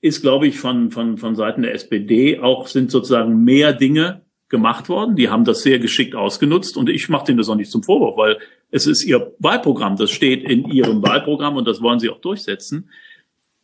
ist, 0.00 0.22
glaube 0.22 0.46
ich, 0.46 0.58
von, 0.58 0.90
von, 0.90 1.18
von 1.18 1.34
Seiten 1.34 1.62
der 1.62 1.74
SPD 1.74 2.38
auch 2.38 2.66
sind 2.66 2.90
sozusagen 2.90 3.42
mehr 3.44 3.72
Dinge 3.72 4.22
gemacht 4.48 4.88
worden. 4.88 5.16
Die 5.16 5.28
haben 5.28 5.44
das 5.44 5.62
sehr 5.62 5.78
geschickt 5.78 6.14
ausgenutzt 6.14 6.76
und 6.76 6.88
ich 6.88 7.08
mache 7.08 7.26
denen 7.26 7.38
das 7.38 7.48
auch 7.48 7.56
nicht 7.56 7.70
zum 7.70 7.82
Vorwurf, 7.82 8.16
weil 8.16 8.38
es 8.70 8.86
ist 8.86 9.04
ihr 9.04 9.32
Wahlprogramm. 9.38 9.96
Das 9.96 10.10
steht 10.10 10.44
in 10.44 10.70
ihrem 10.70 11.02
Wahlprogramm 11.02 11.56
und 11.56 11.66
das 11.66 11.80
wollen 11.80 12.00
sie 12.00 12.10
auch 12.10 12.20
durchsetzen. 12.20 12.90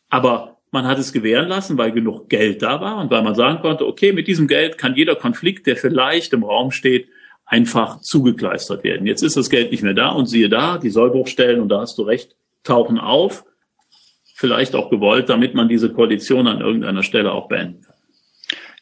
Aber 0.09 0.57
man 0.71 0.87
hat 0.87 0.99
es 0.99 1.13
gewähren 1.13 1.47
lassen, 1.47 1.77
weil 1.77 1.91
genug 1.91 2.29
Geld 2.29 2.61
da 2.61 2.81
war 2.81 2.97
und 2.97 3.11
weil 3.11 3.21
man 3.21 3.35
sagen 3.35 3.59
konnte, 3.59 3.85
okay, 3.85 4.13
mit 4.13 4.27
diesem 4.27 4.47
Geld 4.47 4.77
kann 4.77 4.95
jeder 4.95 5.15
Konflikt, 5.15 5.67
der 5.67 5.75
vielleicht 5.75 6.33
im 6.33 6.43
Raum 6.43 6.71
steht, 6.71 7.09
einfach 7.45 7.99
zugekleistert 7.99 8.83
werden. 8.83 9.05
Jetzt 9.05 9.23
ist 9.23 9.35
das 9.35 9.49
Geld 9.49 9.71
nicht 9.71 9.83
mehr 9.83 9.93
da 9.93 10.09
und 10.09 10.27
siehe 10.27 10.47
da, 10.47 10.77
die 10.77 10.89
Sollbruchstellen, 10.89 11.59
und 11.59 11.69
da 11.69 11.81
hast 11.81 11.97
du 11.97 12.03
recht, 12.03 12.35
tauchen 12.63 12.97
auf, 12.97 13.43
vielleicht 14.35 14.73
auch 14.75 14.89
gewollt, 14.89 15.27
damit 15.27 15.53
man 15.53 15.67
diese 15.67 15.91
Koalition 15.91 16.47
an 16.47 16.61
irgendeiner 16.61 17.03
Stelle 17.03 17.33
auch 17.33 17.49
beenden 17.49 17.81
kann. 17.81 17.90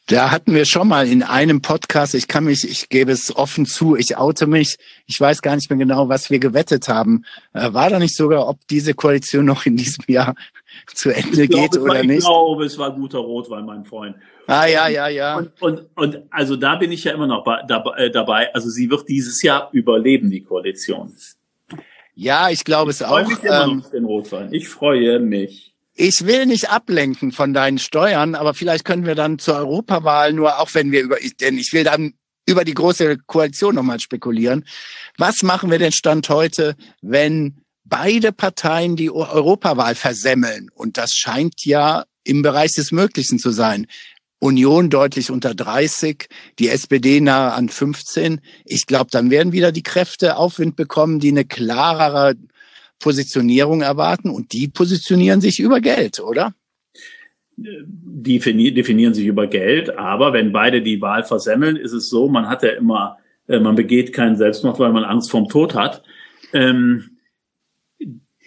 Da 0.10 0.32
hatten 0.32 0.56
wir 0.56 0.66
schon 0.66 0.88
mal 0.88 1.08
in 1.08 1.22
einem 1.22 1.62
Podcast, 1.62 2.16
ich 2.16 2.28
kann 2.28 2.46
mich, 2.46 2.68
ich 2.68 2.90
gebe 2.90 3.12
es 3.12 3.36
offen 3.36 3.68
zu, 3.68 3.96
ich 3.96 4.18
oute 4.18 4.48
mich, 4.48 4.78
ich 5.06 5.22
weiß 5.22 5.44
gar 5.44 5.56
nicht 5.56 5.70
mehr 5.70 5.78
genau, 5.78 6.10
was 6.10 6.32
wir 6.32 6.40
gewettet 6.40 6.88
haben. 6.88 7.26
Äh, 7.54 7.74
war 7.74 7.92
da 7.92 8.00
nicht 8.00 8.16
sogar, 8.16 8.48
ob 8.48 8.58
diese 8.72 8.96
Koalition 8.96 9.46
noch 9.46 9.68
in 9.68 9.78
diesem 9.78 10.06
Jahr 10.08 10.34
zu 10.88 11.12
Ende 11.12 11.44
ich 11.44 11.52
geht 11.52 11.78
oder 11.78 11.94
war, 11.94 12.04
nicht? 12.04 12.18
Ich 12.18 12.26
glaube, 12.26 12.66
es 12.66 12.76
war 12.80 12.92
guter 12.96 13.20
Rotwein, 13.20 13.66
mein 13.66 13.86
Freund. 13.86 14.16
Ah, 14.48 14.66
ja, 14.66 14.88
ja, 14.88 15.10
ja. 15.10 15.38
Und, 15.38 15.52
und, 15.62 15.86
und 15.96 16.24
also 16.32 16.56
da 16.56 16.78
bin 16.78 16.92
ich 16.92 17.04
ja 17.04 17.14
immer 17.14 17.28
noch 17.28 17.46
äh, 17.46 18.10
dabei. 18.10 18.52
Also 18.56 18.70
sie 18.70 18.90
wird 18.90 19.08
dieses 19.08 19.44
Jahr 19.44 19.70
überleben, 19.74 20.32
die 20.32 20.42
Koalition. 20.42 21.14
Ja, 22.16 22.50
ich 22.50 22.64
glaube 22.64 22.90
es 22.90 23.02
ich 23.02 23.06
auch. 23.06 23.28
Mich 23.28 23.44
immer 23.44 23.64
ähm, 23.64 23.78
noch 23.78 23.86
auf 23.86 23.92
den 23.92 24.06
Rotwein. 24.06 24.52
Ich 24.54 24.70
freue 24.70 25.20
mich. 25.20 25.76
Ich 26.02 26.26
will 26.26 26.46
nicht 26.46 26.70
ablenken 26.70 27.34
von 27.34 27.54
deinen 27.54 27.78
Steuern, 27.78 28.34
aber 28.34 28.54
vielleicht 28.54 28.86
können 28.86 29.06
wir 29.06 29.16
dann 29.16 29.38
zur 29.38 29.58
Europawahl 29.58 30.32
nur, 30.32 30.58
auch 30.60 30.74
wenn 30.74 30.94
wir 30.94 31.02
über, 31.02 31.18
denn 31.42 31.58
ich 31.58 31.74
will 31.74 31.84
dann 31.84 32.14
über 32.46 32.64
die 32.64 32.74
große 32.74 33.18
Koalition 33.26 33.76
nochmal 33.76 34.00
spekulieren. 34.00 34.64
Was 35.18 35.44
machen 35.44 35.70
wir 35.70 35.78
denn 35.78 35.92
Stand 35.92 36.30
heute, 36.30 36.78
wenn 37.02 37.66
beide 37.84 38.32
Parteien 38.32 38.96
die 38.96 39.12
Europawahl 39.12 39.94
versemmeln? 39.94 40.70
Und 40.74 40.98
das 40.98 41.12
scheint 41.12 41.66
ja 41.66 42.06
im 42.24 42.44
Bereich 42.44 42.72
des 42.72 42.94
Möglichen 42.94 43.38
zu 43.38 43.52
sein. 43.52 43.86
Union 44.40 44.90
deutlich 44.90 45.32
unter 45.32 45.54
30, 45.54 46.30
die 46.60 46.70
SPD 46.70 47.20
nahe 47.20 47.52
an 47.52 47.68
15. 47.68 48.40
Ich 48.64 48.86
glaube, 48.86 49.12
dann 49.12 49.32
werden 49.32 49.52
wieder 49.52 49.74
die 49.74 49.84
Kräfte 49.84 50.38
Aufwind 50.38 50.78
bekommen, 50.78 51.20
die 51.20 51.28
eine 51.28 51.44
klarere 51.44 52.36
Positionierung 53.00 53.82
erwarten 53.82 54.30
und 54.30 54.54
die 54.54 54.68
positionieren 54.68 55.42
sich 55.42 55.60
über 55.60 55.80
Geld, 55.80 56.20
oder? 56.20 56.54
Die 57.56 58.40
definieren 58.74 59.14
sich 59.14 59.26
über 59.26 59.48
Geld, 59.48 59.98
aber 59.98 60.32
wenn 60.34 60.52
beide 60.52 60.82
die 60.82 61.02
Wahl 61.02 61.24
versemmeln, 61.24 61.76
ist 61.76 61.92
es 61.92 62.10
so, 62.10 62.30
man 62.30 62.48
hat 62.48 62.64
ja 62.64 62.70
immer, 62.70 63.18
äh, 63.48 63.60
man 63.60 63.76
begeht 63.76 64.14
keinen 64.14 64.38
Selbstmord, 64.38 64.80
weil 64.80 64.94
man 64.94 65.04
Angst 65.04 65.30
vorm 65.32 65.50
Tod 65.50 65.76
hat. 65.76 66.04
Ähm, 66.54 67.18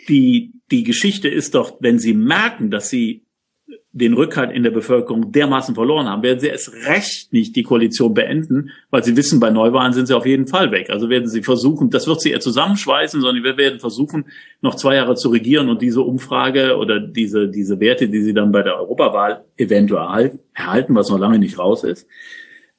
die, 0.09 0.52
die 0.71 0.85
Geschichte 0.85 1.28
ist 1.28 1.54
doch, 1.54 1.76
wenn 1.80 1.99
sie 1.99 2.14
merken, 2.14 2.71
dass 2.71 2.88
sie 2.88 3.25
den 3.94 4.14
Rückhalt 4.14 4.50
in 4.52 4.62
der 4.62 4.70
Bevölkerung 4.70 5.32
dermaßen 5.32 5.75
verloren 5.75 6.08
haben, 6.08 6.22
werden 6.22 6.40
sie 6.40 6.49
erst 6.49 6.72
recht 6.87 7.30
nicht 7.32 7.54
die 7.54 7.62
Koalition 7.62 8.14
beenden, 8.14 8.70
weil 8.90 9.04
sie 9.04 9.16
wissen, 9.16 9.38
bei 9.38 9.50
Neuwahlen 9.50 9.92
sind 9.92 10.06
sie 10.06 10.16
auf 10.16 10.25
jeden 10.25 10.46
Fall 10.46 10.70
weg. 10.70 10.88
Also 10.88 11.11
werden 11.11 11.28
sie 11.28 11.42
versuchen, 11.42 11.90
das 11.90 12.06
wird 12.06 12.22
sie 12.22 12.30
eher 12.30 12.40
zusammenschweißen, 12.40 13.20
sondern 13.20 13.44
wir 13.44 13.58
werden 13.58 13.80
versuchen, 13.80 14.25
noch 14.62 14.76
zwei 14.76 14.94
Jahre 14.94 15.14
zu 15.14 15.28
regieren 15.28 15.68
und 15.68 15.82
diese 15.82 16.00
Umfrage 16.00 16.78
oder 16.78 17.00
diese, 17.00 17.49
diese 17.49 17.80
Werte, 17.80 18.08
die 18.08 18.22
sie 18.22 18.32
dann 18.32 18.50
bei 18.50 18.62
der 18.62 18.78
Europawahl 18.78 19.44
eventuell 19.58 20.38
erhalten, 20.54 20.94
was 20.94 21.11
noch 21.11 21.18
lange 21.18 21.38
nicht 21.38 21.58
raus 21.58 21.84
ist, 21.84 22.06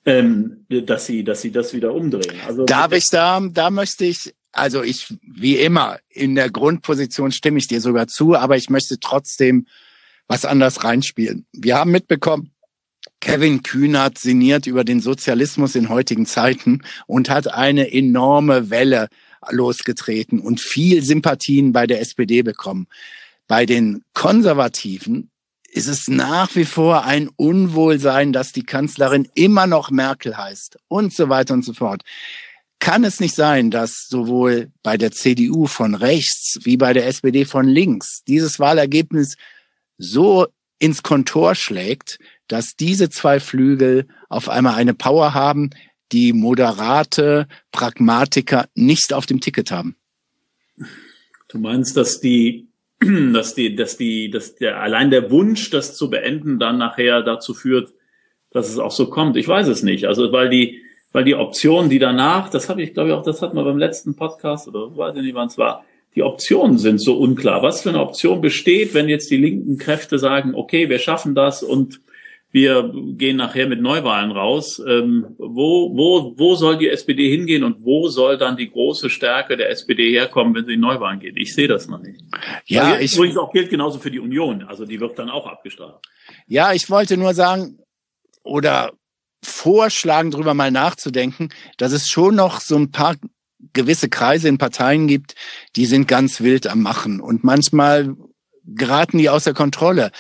ähm, 0.06 0.66
dass 0.68 1.06
sie, 1.06 1.24
dass 1.24 1.42
sie 1.42 1.52
das 1.52 1.76
wieder 1.76 1.94
umdrehen. 1.94 2.40
Also 2.48 2.66
Darf 2.66 2.92
ich 2.92 3.06
da, 3.12 3.40
da 3.54 3.70
möchte 3.70 4.06
ich 4.06 4.34
also 4.56 4.84
ich, 4.84 5.12
wie 5.24 5.58
immer, 5.58 5.98
in 6.10 6.36
der 6.36 6.52
Grundposition 6.52 7.32
stimme 7.32 7.58
ich 7.58 7.68
dir 7.68 7.82
sogar 7.82 8.08
zu, 8.08 8.36
aber 8.36 8.56
ich 8.56 8.70
möchte 8.70 9.00
trotzdem 9.00 9.66
was 10.28 10.46
anders 10.46 10.84
reinspielen. 10.84 11.46
Wir 11.52 11.78
haben 11.78 11.92
mitbekommen, 11.92 12.54
Kevin 13.20 13.64
Kühnert 13.64 14.18
sinniert 14.18 14.68
über 14.68 14.84
den 14.84 15.00
Sozialismus 15.00 15.76
in 15.76 15.90
heutigen 15.90 16.26
Zeiten 16.26 16.82
und 17.08 17.30
hat 17.30 17.54
eine 17.54 17.92
enorme 17.94 18.70
Welle 18.70 19.08
losgetreten 19.50 20.40
und 20.40 20.60
viel 20.60 21.04
Sympathien 21.04 21.74
bei 21.74 21.88
der 21.88 22.02
SPD 22.02 22.42
bekommen. 22.42 22.88
Bei 23.48 23.66
den 23.66 24.04
Konservativen 24.14 25.30
ist 25.70 25.88
es 25.88 26.08
nach 26.08 26.56
wie 26.56 26.66
vor 26.66 27.06
ein 27.06 27.30
Unwohlsein, 27.36 28.32
dass 28.32 28.52
die 28.52 28.64
Kanzlerin 28.64 29.28
immer 29.36 29.68
noch 29.68 29.90
Merkel 29.90 30.38
heißt 30.38 30.78
und 30.88 31.14
so 31.14 31.30
weiter 31.30 31.54
und 31.54 31.66
so 31.66 31.74
fort. 31.74 32.04
Kann 32.80 33.04
es 33.06 33.20
nicht 33.20 33.36
sein, 33.36 33.72
dass 33.72 34.08
sowohl 34.10 34.72
bei 34.84 34.98
der 34.98 35.12
CDU 35.12 35.68
von 35.68 35.96
rechts 35.96 36.60
wie 36.64 36.78
bei 36.78 36.94
der 36.94 37.08
SPD 37.08 37.46
von 37.46 37.66
links 37.66 38.24
dieses 38.28 38.60
Wahlergebnis 38.60 39.36
so 39.98 40.48
ins 40.80 41.04
Kontor 41.04 41.56
schlägt, 41.56 42.20
dass 42.48 42.76
diese 42.76 43.10
zwei 43.10 43.40
Flügel 43.40 44.08
auf 44.30 44.50
einmal 44.50 44.76
eine 44.76 44.94
Power 44.94 45.34
haben, 45.34 45.70
die 46.12 46.34
moderate 46.34 47.48
Pragmatiker 47.72 48.68
nicht 48.76 49.14
auf 49.14 49.26
dem 49.26 49.40
Ticket 49.40 49.72
haben. 49.72 49.96
Du 51.48 51.58
meinst, 51.58 51.98
dass 51.98 52.20
die, 52.20 52.68
dass 53.00 53.56
die, 53.56 53.76
dass 53.76 53.98
die, 53.98 54.30
dass 54.30 54.56
der 54.56 54.82
allein 54.82 55.10
der 55.10 55.32
Wunsch, 55.32 55.70
das 55.70 55.96
zu 55.96 56.10
beenden, 56.10 56.60
dann 56.60 56.78
nachher 56.78 57.22
dazu 57.22 57.54
führt, 57.54 57.94
dass 58.52 58.70
es 58.70 58.78
auch 58.78 58.92
so 58.92 59.10
kommt. 59.10 59.38
Ich 59.38 59.48
weiß 59.48 59.68
es 59.68 59.84
nicht. 59.84 60.06
Also 60.06 60.32
weil 60.32 60.50
die, 60.50 60.82
weil 61.12 61.24
die 61.24 61.36
Optionen, 61.36 61.90
die 61.90 62.00
danach, 62.00 62.50
das 62.50 62.70
habe 62.70 62.82
ich, 62.82 62.94
glaube 62.94 63.10
ich, 63.10 63.16
auch, 63.16 63.24
das 63.24 63.42
hatten 63.42 63.56
wir 63.56 63.64
beim 63.64 63.78
letzten 63.78 64.16
Podcast 64.16 64.68
oder 64.68 64.96
weiß 64.96 65.16
ich 65.16 65.24
nicht, 65.24 65.36
wann 65.36 65.48
es 65.48 65.58
war, 65.58 65.86
die 66.16 66.24
Optionen 66.24 66.78
sind 66.78 67.02
so 67.02 67.18
unklar. 67.18 67.64
Was 67.64 67.82
für 67.82 67.90
eine 67.90 68.02
Option 68.02 68.42
besteht, 68.42 68.94
wenn 68.94 69.10
jetzt 69.10 69.32
die 69.32 69.38
linken 69.38 69.78
Kräfte 69.78 70.20
sagen, 70.20 70.54
okay, 70.56 70.90
wir 70.90 71.00
schaffen 71.00 71.36
das 71.36 71.64
und 71.64 72.02
wir 72.52 72.94
gehen 73.18 73.38
nachher 73.38 73.68
mit 73.68 73.82
Neuwahlen 73.82 74.32
raus. 74.32 74.80
Ähm, 74.88 75.26
wo, 75.40 75.92
wo, 75.98 76.36
wo 76.38 76.54
soll 76.54 76.78
die 76.78 76.88
SPD 76.88 77.32
hingehen 77.32 77.64
und 77.64 77.84
wo 77.84 78.08
soll 78.10 78.38
dann 78.38 78.58
die 78.58 78.70
große 78.70 79.10
Stärke 79.10 79.58
der 79.58 79.72
SPD 79.72 80.12
herkommen, 80.12 80.54
wenn 80.54 80.66
sie 80.66 80.74
in 80.74 80.80
Neuwahlen 80.80 81.20
geht? 81.20 81.36
Ich 81.36 81.56
sehe 81.56 81.68
das 81.68 81.88
noch 81.88 82.00
nicht. 82.00 82.22
Ja, 82.68 82.94
also 82.94 83.00
ich, 83.00 83.16
übrigens 83.16 83.38
auch 83.38 83.52
gilt 83.52 83.72
genauso 83.72 83.98
für 83.98 84.12
die 84.12 84.20
Union. 84.20 84.64
Also 84.64 84.86
die 84.86 85.00
wird 85.00 85.18
dann 85.18 85.32
auch 85.32 85.48
abgestraft. 85.48 86.06
Ja, 86.46 86.74
ich 86.74 86.92
wollte 86.92 87.18
nur 87.18 87.34
sagen 87.34 87.80
oder 88.44 88.92
vorschlagen, 89.44 90.30
darüber 90.30 90.54
mal 90.54 90.70
nachzudenken, 90.70 91.50
dass 91.78 91.92
es 91.92 92.08
schon 92.08 92.36
noch 92.36 92.60
so 92.62 92.76
ein 92.76 92.92
paar 92.92 93.16
gewisse 93.74 94.10
Kreise 94.10 94.50
in 94.50 94.58
Parteien 94.58 95.08
gibt, 95.08 95.36
die 95.76 95.86
sind 95.86 96.08
ganz 96.08 96.42
wild 96.42 96.68
am 96.68 96.82
Machen 96.82 97.22
und 97.22 97.44
manchmal 97.44 98.16
geraten 98.66 99.18
die 99.18 99.30
außer 99.30 99.54
Kontrolle. 99.54 100.12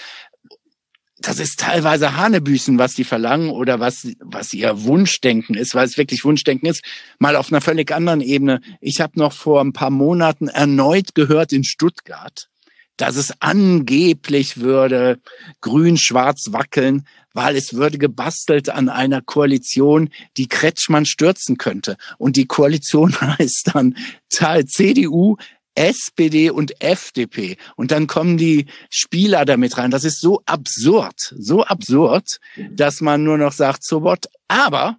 Das 1.19 1.39
ist 1.39 1.59
teilweise 1.59 2.17
Hanebüßen, 2.17 2.77
was 2.77 2.95
die 2.95 3.05
verlangen 3.05 3.49
oder 3.49 3.79
was, 3.79 4.09
was 4.19 4.53
ihr 4.53 4.83
Wunschdenken 4.83 5.55
ist, 5.55 5.73
weil 5.73 5.85
es 5.85 5.97
wirklich 5.97 6.25
Wunschdenken 6.25 6.67
ist, 6.67 6.83
mal 7.17 7.37
auf 7.37 7.51
einer 7.51 7.61
völlig 7.61 7.93
anderen 7.93 8.19
Ebene. 8.19 8.59
Ich 8.81 8.99
habe 8.99 9.17
noch 9.17 9.31
vor 9.31 9.61
ein 9.61 9.71
paar 9.71 9.89
Monaten 9.89 10.49
erneut 10.49 11.15
gehört 11.15 11.53
in 11.53 11.63
Stuttgart, 11.63 12.49
dass 12.97 13.15
es 13.15 13.33
angeblich 13.39 14.57
würde 14.57 15.19
grün-schwarz 15.61 16.47
wackeln, 16.51 17.07
weil 17.33 17.55
es 17.55 17.73
würde 17.73 17.97
gebastelt 17.97 18.69
an 18.69 18.89
einer 18.89 19.21
Koalition, 19.21 20.09
die 20.37 20.47
Kretschmann 20.47 21.05
stürzen 21.05 21.57
könnte. 21.57 21.97
Und 22.17 22.35
die 22.35 22.45
Koalition 22.45 23.19
heißt 23.21 23.71
dann 23.73 23.95
CDU, 24.29 25.37
SPD 25.75 26.51
und 26.51 26.81
FDP. 26.81 27.57
Und 27.75 27.91
dann 27.91 28.07
kommen 28.07 28.37
die 28.37 28.67
Spieler 28.89 29.45
damit 29.45 29.77
rein. 29.77 29.91
Das 29.91 30.03
ist 30.03 30.21
so 30.21 30.41
absurd, 30.45 31.33
so 31.37 31.63
absurd, 31.63 32.39
dass 32.71 33.01
man 33.01 33.23
nur 33.23 33.37
noch 33.37 33.53
sagt, 33.53 33.83
so 33.83 34.03
what. 34.03 34.27
Aber 34.47 34.97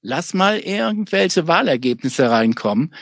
lass 0.00 0.34
mal 0.34 0.58
irgendwelche 0.58 1.48
Wahlergebnisse 1.48 2.30
reinkommen 2.30 2.94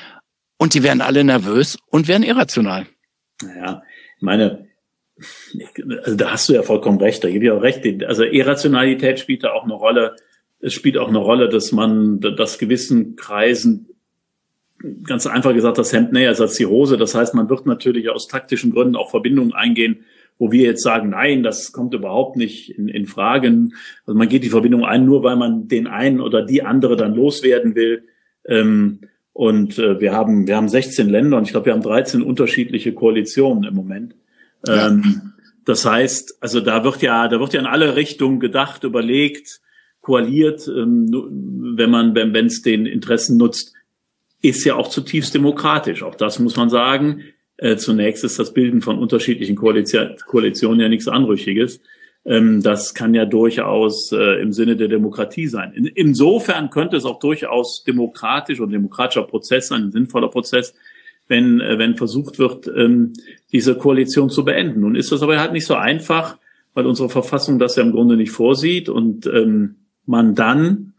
und 0.56 0.74
die 0.74 0.82
werden 0.82 1.02
alle 1.02 1.22
nervös 1.24 1.78
und 1.86 2.08
werden 2.08 2.22
irrational. 2.22 2.86
Ich 4.16 4.22
meine, 4.22 4.66
also 6.02 6.16
da 6.16 6.32
hast 6.32 6.48
du 6.48 6.52
ja 6.52 6.62
vollkommen 6.62 7.00
recht, 7.00 7.24
da 7.24 7.30
gebe 7.30 7.44
ich 7.44 7.50
auch 7.50 7.62
recht. 7.62 7.84
Also 8.04 8.24
Irrationalität 8.24 9.18
spielt 9.18 9.44
da 9.44 9.52
auch 9.52 9.64
eine 9.64 9.74
Rolle. 9.74 10.16
Es 10.60 10.74
spielt 10.74 10.98
auch 10.98 11.08
eine 11.08 11.18
Rolle, 11.18 11.48
dass 11.48 11.72
man, 11.72 12.20
dass 12.20 12.58
gewissen 12.58 13.16
Kreisen 13.16 13.88
ganz 15.04 15.26
einfach 15.26 15.54
gesagt 15.54 15.78
das 15.78 15.92
Hemd 15.92 16.12
näher 16.12 16.30
ist 16.30 16.40
als 16.40 16.54
die 16.54 16.66
Hose. 16.66 16.96
Das 16.96 17.14
heißt, 17.14 17.34
man 17.34 17.48
wird 17.48 17.66
natürlich 17.66 18.10
aus 18.10 18.28
taktischen 18.28 18.72
Gründen 18.72 18.96
auch 18.96 19.10
Verbindungen 19.10 19.54
eingehen, 19.54 20.04
wo 20.38 20.52
wir 20.52 20.64
jetzt 20.64 20.82
sagen, 20.82 21.10
nein, 21.10 21.42
das 21.42 21.72
kommt 21.72 21.94
überhaupt 21.94 22.36
nicht 22.36 22.76
in, 22.76 22.88
in 22.88 23.06
Fragen. 23.06 23.74
Also 24.04 24.18
man 24.18 24.28
geht 24.28 24.44
die 24.44 24.50
Verbindung 24.50 24.84
ein, 24.84 25.06
nur 25.06 25.22
weil 25.22 25.36
man 25.36 25.68
den 25.68 25.86
einen 25.86 26.20
oder 26.20 26.44
die 26.44 26.62
andere 26.62 26.96
dann 26.96 27.14
loswerden 27.14 27.74
will. 27.74 28.04
Ähm, 28.46 29.00
und 29.32 29.78
äh, 29.78 30.00
wir 30.00 30.12
haben 30.12 30.46
wir 30.46 30.56
haben 30.56 30.68
16 30.68 31.08
Länder 31.08 31.38
und 31.38 31.44
ich 31.44 31.50
glaube, 31.50 31.66
wir 31.66 31.72
haben 31.72 31.82
13 31.82 32.22
unterschiedliche 32.22 32.92
Koalitionen 32.92 33.64
im 33.64 33.74
Moment. 33.74 34.14
Ähm, 34.68 35.32
das 35.64 35.84
heißt, 35.84 36.38
also 36.40 36.60
da 36.60 36.84
wird 36.84 37.02
ja 37.02 37.28
da 37.28 37.40
wird 37.40 37.52
ja 37.52 37.60
in 37.60 37.66
alle 37.66 37.96
Richtungen 37.96 38.40
gedacht, 38.40 38.84
überlegt, 38.84 39.60
koaliert, 40.00 40.68
ähm, 40.68 41.08
wenn 41.76 41.90
man 41.90 42.14
wenn 42.14 42.46
es 42.46 42.62
den 42.62 42.86
Interessen 42.86 43.36
nutzt, 43.36 43.72
ist 44.42 44.64
ja 44.64 44.76
auch 44.76 44.88
zutiefst 44.88 45.34
demokratisch. 45.34 46.02
Auch 46.02 46.14
das 46.14 46.38
muss 46.38 46.56
man 46.56 46.70
sagen. 46.70 47.22
Äh, 47.58 47.76
zunächst 47.76 48.22
ist 48.22 48.38
das 48.38 48.52
Bilden 48.52 48.82
von 48.82 48.98
unterschiedlichen 48.98 49.56
Koalition, 49.56 50.16
Koalitionen 50.26 50.80
ja 50.80 50.88
nichts 50.88 51.08
Anrüchiges. 51.08 51.80
Ähm, 52.26 52.62
das 52.62 52.92
kann 52.92 53.14
ja 53.14 53.24
durchaus 53.24 54.12
äh, 54.12 54.40
im 54.42 54.52
Sinne 54.52 54.76
der 54.76 54.88
Demokratie 54.88 55.46
sein. 55.46 55.72
In, 55.72 55.86
insofern 55.86 56.70
könnte 56.70 56.96
es 56.96 57.04
auch 57.04 57.18
durchaus 57.18 57.84
demokratisch 57.84 58.60
und 58.60 58.72
demokratischer 58.72 59.22
Prozess 59.22 59.68
sein, 59.68 59.84
ein 59.84 59.90
sinnvoller 59.90 60.28
Prozess, 60.28 60.74
wenn, 61.28 61.60
äh, 61.60 61.78
wenn 61.78 61.94
versucht 61.94 62.38
wird, 62.38 62.66
ähm, 62.68 63.12
diese 63.52 63.76
Koalition 63.76 64.30
zu 64.30 64.44
beenden. 64.44 64.80
Nun 64.80 64.96
ist 64.96 65.12
das 65.12 65.22
aber 65.22 65.38
halt 65.38 65.52
nicht 65.52 65.66
so 65.66 65.74
einfach, 65.74 66.38
weil 66.74 66.86
unsere 66.86 67.08
Verfassung 67.08 67.58
das 67.58 67.76
ja 67.76 67.82
im 67.82 67.92
Grunde 67.92 68.16
nicht 68.16 68.32
vorsieht 68.32 68.88
und 68.88 69.26
ähm, 69.26 69.76
man 70.04 70.34
dann 70.34 70.94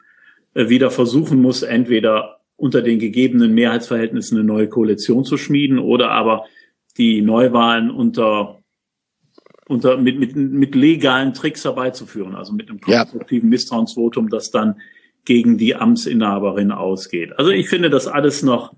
äh, 0.53 0.69
wieder 0.69 0.91
versuchen 0.91 1.41
muss, 1.41 1.61
entweder 1.61 2.39
unter 2.55 2.81
den 2.81 2.99
gegebenen 2.99 3.53
Mehrheitsverhältnissen 3.53 4.37
eine 4.37 4.47
neue 4.47 4.67
Koalition 4.67 5.23
zu 5.23 5.37
schmieden 5.37 5.77
oder 5.77 6.11
aber 6.11 6.45
die 6.97 7.21
Neuwahlen 7.21 7.91
unter 7.91 8.57
unter, 9.67 9.97
mit, 9.97 10.19
mit, 10.19 10.35
mit 10.35 10.75
legalen 10.75 11.33
Tricks 11.33 11.65
herbeizuführen, 11.65 12.35
also 12.35 12.53
mit 12.53 12.69
einem 12.69 12.79
konstruktiven 12.79 13.49
ja. 13.49 13.51
Misstrauensvotum, 13.51 14.29
das 14.29 14.49
dann 14.49 14.75
gegen 15.25 15.57
die 15.57 15.75
Amtsinhaberin 15.75 16.71
ausgeht. 16.71 17.37
Also 17.37 17.51
ich 17.51 17.67
finde 17.67 17.89
das 17.89 18.07
alles 18.07 18.43
noch, 18.43 18.73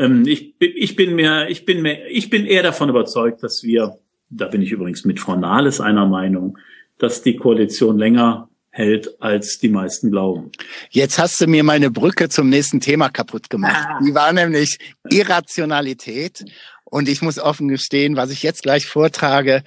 ähm, 0.00 0.24
ich, 0.26 0.54
ich 0.58 0.96
bin 0.96 1.14
mir, 1.14 1.48
ich 1.48 1.64
bin 1.64 1.82
mir, 1.82 2.06
ich 2.08 2.30
bin 2.30 2.46
eher 2.46 2.62
davon 2.62 2.88
überzeugt, 2.88 3.42
dass 3.42 3.62
wir, 3.62 3.98
da 4.30 4.46
bin 4.46 4.62
ich 4.62 4.72
übrigens 4.72 5.04
mit 5.04 5.20
Frau 5.20 5.36
Nahles 5.36 5.80
einer 5.80 6.06
Meinung, 6.06 6.58
dass 6.98 7.22
die 7.22 7.36
Koalition 7.36 7.98
länger 7.98 8.48
hält, 8.70 9.20
als 9.20 9.58
die 9.58 9.68
meisten 9.68 10.10
glauben. 10.10 10.52
Jetzt 10.90 11.18
hast 11.18 11.40
du 11.40 11.46
mir 11.46 11.64
meine 11.64 11.90
Brücke 11.90 12.28
zum 12.28 12.48
nächsten 12.48 12.80
Thema 12.80 13.08
kaputt 13.08 13.50
gemacht. 13.50 13.86
Ah. 13.88 14.00
Die 14.04 14.14
war 14.14 14.32
nämlich 14.32 14.78
Irrationalität. 15.10 16.44
Und 16.84 17.08
ich 17.08 17.22
muss 17.22 17.38
offen 17.38 17.68
gestehen, 17.68 18.16
was 18.16 18.30
ich 18.30 18.42
jetzt 18.42 18.62
gleich 18.62 18.86
vortrage, 18.86 19.62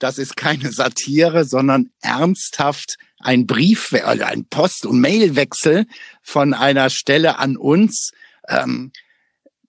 das 0.00 0.18
ist 0.18 0.36
keine 0.36 0.72
Satire, 0.72 1.44
sondern 1.44 1.90
ernsthaft 2.02 2.96
ein 3.20 3.46
Brief, 3.46 3.94
also 4.04 4.24
ein 4.24 4.46
Post- 4.46 4.84
und 4.86 5.00
Mailwechsel 5.00 5.86
von 6.22 6.54
einer 6.54 6.90
Stelle 6.90 7.38
an 7.38 7.56
uns. 7.56 8.10
Ähm, 8.50 8.92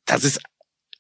das 0.06 0.24
ist, 0.24 0.42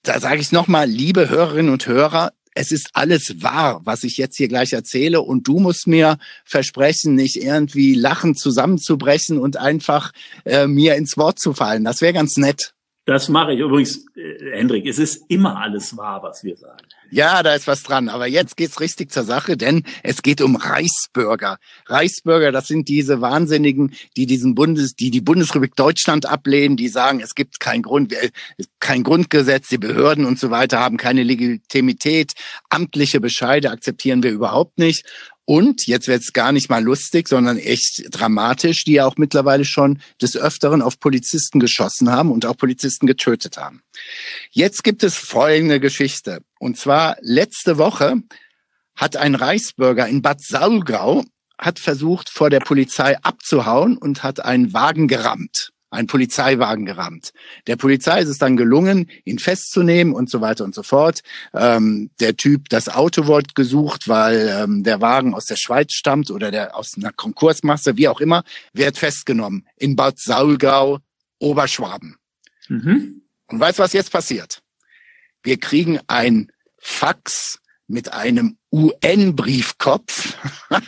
da 0.04 0.20
sage 0.20 0.40
ich 0.40 0.52
nochmal, 0.52 0.88
liebe 0.88 1.30
Hörerinnen 1.30 1.72
und 1.72 1.86
Hörer, 1.86 2.32
es 2.54 2.72
ist 2.72 2.90
alles 2.94 3.42
wahr, 3.42 3.82
was 3.86 4.04
ich 4.04 4.18
jetzt 4.18 4.38
hier 4.38 4.48
gleich 4.48 4.74
erzähle. 4.74 5.22
Und 5.22 5.48
du 5.48 5.60
musst 5.60 5.88
mir 5.88 6.18
versprechen, 6.46 7.16
nicht 7.16 7.38
irgendwie 7.38 7.94
lachen 7.94 8.36
zusammenzubrechen 8.36 9.38
und 9.40 9.58
einfach 9.58 10.12
äh, 10.46 10.68
mir 10.68 10.96
ins 10.96 11.18
Wort 11.18 11.40
zu 11.40 11.54
fallen. 11.54 11.84
Das 11.84 12.02
wäre 12.02 12.14
ganz 12.14 12.38
nett. 12.38 12.74
Das 13.12 13.27
mache 13.27 13.51
ich 13.51 13.60
übrigens, 13.60 14.06
äh, 14.15 14.51
Hendrik. 14.53 14.86
Es 14.86 14.98
ist 14.98 15.25
immer 15.27 15.60
alles 15.60 15.98
wahr, 15.98 16.24
was 16.24 16.46
wir 16.46 16.56
sagen. 16.56 16.80
Ja, 17.10 17.44
da 17.44 17.53
ist 17.56 17.68
was 17.68 17.84
dran. 17.84 18.08
Aber 18.08 18.25
jetzt 18.25 18.56
geht's 18.56 18.80
richtig 18.80 19.12
zur 19.12 19.24
Sache, 19.24 19.58
denn 19.58 19.84
es 20.01 20.22
geht 20.22 20.39
um 20.39 20.56
Reichsbürger. 20.56 21.58
Reichsbürger, 21.88 22.53
das 22.53 22.68
sind 22.68 22.88
diese 22.88 23.20
Wahnsinnigen, 23.20 23.94
die 24.15 24.27
diesen 24.27 24.56
Bundes, 24.56 24.95
die 24.95 25.12
die 25.12 25.19
Bundesrepublik 25.19 25.76
Deutschland 25.76 26.26
ablehnen, 26.26 26.78
die 26.78 26.88
sagen, 26.88 27.19
es 27.19 27.36
gibt 27.36 27.60
kein 27.60 27.82
Grund, 27.82 28.15
kein 28.80 29.04
Grundgesetz, 29.04 29.67
die 29.67 29.78
Behörden 29.78 30.24
und 30.24 30.39
so 30.39 30.50
weiter 30.50 30.80
haben 30.80 30.95
keine 30.95 31.24
Legitimität, 31.24 32.32
amtliche 32.69 33.19
Bescheide 33.19 33.71
akzeptieren 33.71 34.24
wir 34.24 34.32
überhaupt 34.32 34.80
nicht. 34.80 35.06
Und 35.45 35.88
jetzt 35.88 36.08
wird 36.08 36.21
es 36.21 36.34
gar 36.34 36.51
nicht 36.51 36.69
mal 36.69 36.84
lustig, 36.84 37.27
sondern 37.27 37.58
echt 37.58 38.04
dramatisch, 38.12 38.84
die 38.86 38.93
ja 38.93 39.06
auch 39.06 39.17
mittlerweile 39.17 39.65
schon 39.65 39.99
des 40.21 40.38
Öfteren 40.38 40.82
auf 40.82 40.99
Polizisten 40.99 41.60
geschossen 41.60 42.12
haben 42.12 42.32
und 42.32 42.45
auch 42.45 42.56
Polizisten 42.56 43.08
getötet 43.08 43.58
haben. 43.58 43.82
Jetzt 44.51 44.84
gibt 44.84 45.04
es 45.04 45.15
folgende 45.15 45.80
Geschichte. 45.80 46.41
Und 46.60 46.77
zwar 46.77 47.17
letzte 47.21 47.77
Woche 47.77 48.21
hat 48.95 49.17
ein 49.17 49.36
Reichsbürger 49.36 50.08
in 50.08 50.21
Bad 50.21 50.41
Saulgau 50.41 51.23
hat 51.58 51.80
versucht, 51.80 52.30
vor 52.30 52.49
der 52.49 52.60
Polizei 52.60 53.17
abzuhauen 53.21 53.97
und 53.97 54.23
hat 54.23 54.43
einen 54.43 54.73
Wagen 54.73 55.08
gerammt 55.08 55.71
ein 55.91 56.08
Polizeiwagen 56.08 56.86
gerammt. 56.86 57.34
Der 57.67 57.75
Polizei 57.75 58.21
ist 58.21 58.30
es 58.30 58.38
dann 58.38 58.58
gelungen, 58.58 59.12
ihn 59.25 59.39
festzunehmen 59.39 60.13
und 60.13 60.30
so 60.30 60.41
weiter 60.41 60.63
und 60.63 60.73
so 60.73 60.84
fort. 60.84 61.21
Ähm, 61.54 62.10
der 62.19 62.38
Typ 62.38 62.69
das 62.69 62.89
Auto 62.89 63.27
wurde 63.27 63.49
gesucht, 63.54 64.08
weil 64.08 64.47
ähm, 64.63 64.84
der 64.84 65.01
Wagen 65.01 65.34
aus 65.34 65.45
der 65.45 65.58
Schweiz 65.58 65.91
stammt 65.91 66.32
oder 66.32 66.49
der 66.49 66.75
aus 66.75 66.93
einer 66.95 67.12
Konkursmasse, 67.12 67.97
wie 67.97 68.08
auch 68.08 68.21
immer, 68.21 68.43
wird 68.73 68.97
festgenommen 68.97 69.67
in 69.75 69.95
Bad 69.95 70.17
Saulgau, 70.17 70.99
Oberschwaben. 71.39 72.15
Mhm. 72.69 73.21
Und 73.47 73.60
weißt 73.60 73.80
was 73.80 73.93
jetzt 73.93 74.12
passiert? 74.12 74.62
Wir 75.43 75.60
kriegen 75.60 75.99
ein 76.08 76.51
Fax 76.77 77.60
mit 77.88 78.13
einem 78.13 78.58
UN-Briefkopf 78.71 80.38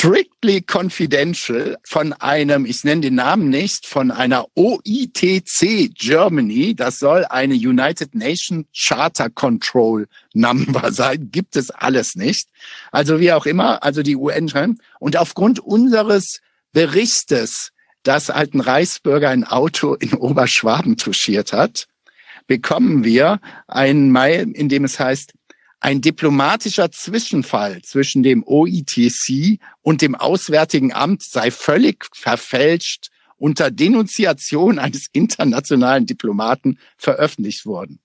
strictly 0.00 0.62
confidential 0.62 1.76
von 1.84 2.14
einem, 2.14 2.64
ich 2.64 2.84
nenne 2.84 3.02
den 3.02 3.16
Namen 3.16 3.50
nicht, 3.50 3.86
von 3.86 4.10
einer 4.10 4.46
OITC 4.54 5.92
Germany, 5.94 6.74
das 6.74 7.00
soll 7.00 7.26
eine 7.26 7.52
United 7.52 8.14
Nations 8.14 8.64
Charter 8.74 9.28
Control 9.28 10.08
Number 10.32 10.90
sein, 10.92 11.28
gibt 11.30 11.54
es 11.54 11.70
alles 11.70 12.14
nicht. 12.14 12.48
Also 12.92 13.20
wie 13.20 13.30
auch 13.30 13.44
immer, 13.44 13.82
also 13.82 14.02
die 14.02 14.16
UN. 14.16 14.78
Und 15.00 15.18
aufgrund 15.18 15.60
unseres 15.60 16.40
Berichtes, 16.72 17.72
dass 18.02 18.30
halt 18.30 18.54
ein 18.54 18.60
Reichsbürger 18.60 19.28
ein 19.28 19.44
Auto 19.44 19.92
in 19.92 20.14
Oberschwaben 20.14 20.96
touchiert 20.96 21.52
hat, 21.52 21.88
bekommen 22.46 23.04
wir 23.04 23.38
ein 23.68 24.10
Mail, 24.10 24.50
in 24.52 24.70
dem 24.70 24.84
es 24.84 24.98
heißt, 24.98 25.34
ein 25.80 26.00
diplomatischer 26.00 26.90
Zwischenfall 26.90 27.80
zwischen 27.82 28.22
dem 28.22 28.44
OITC 28.46 29.58
und 29.82 30.02
dem 30.02 30.14
Auswärtigen 30.14 30.92
Amt 30.92 31.22
sei 31.22 31.50
völlig 31.50 32.06
verfälscht 32.12 33.08
unter 33.36 33.70
Denunziation 33.70 34.78
eines 34.78 35.06
internationalen 35.12 36.04
Diplomaten 36.06 36.78
veröffentlicht 36.98 37.64
worden. 37.64 38.00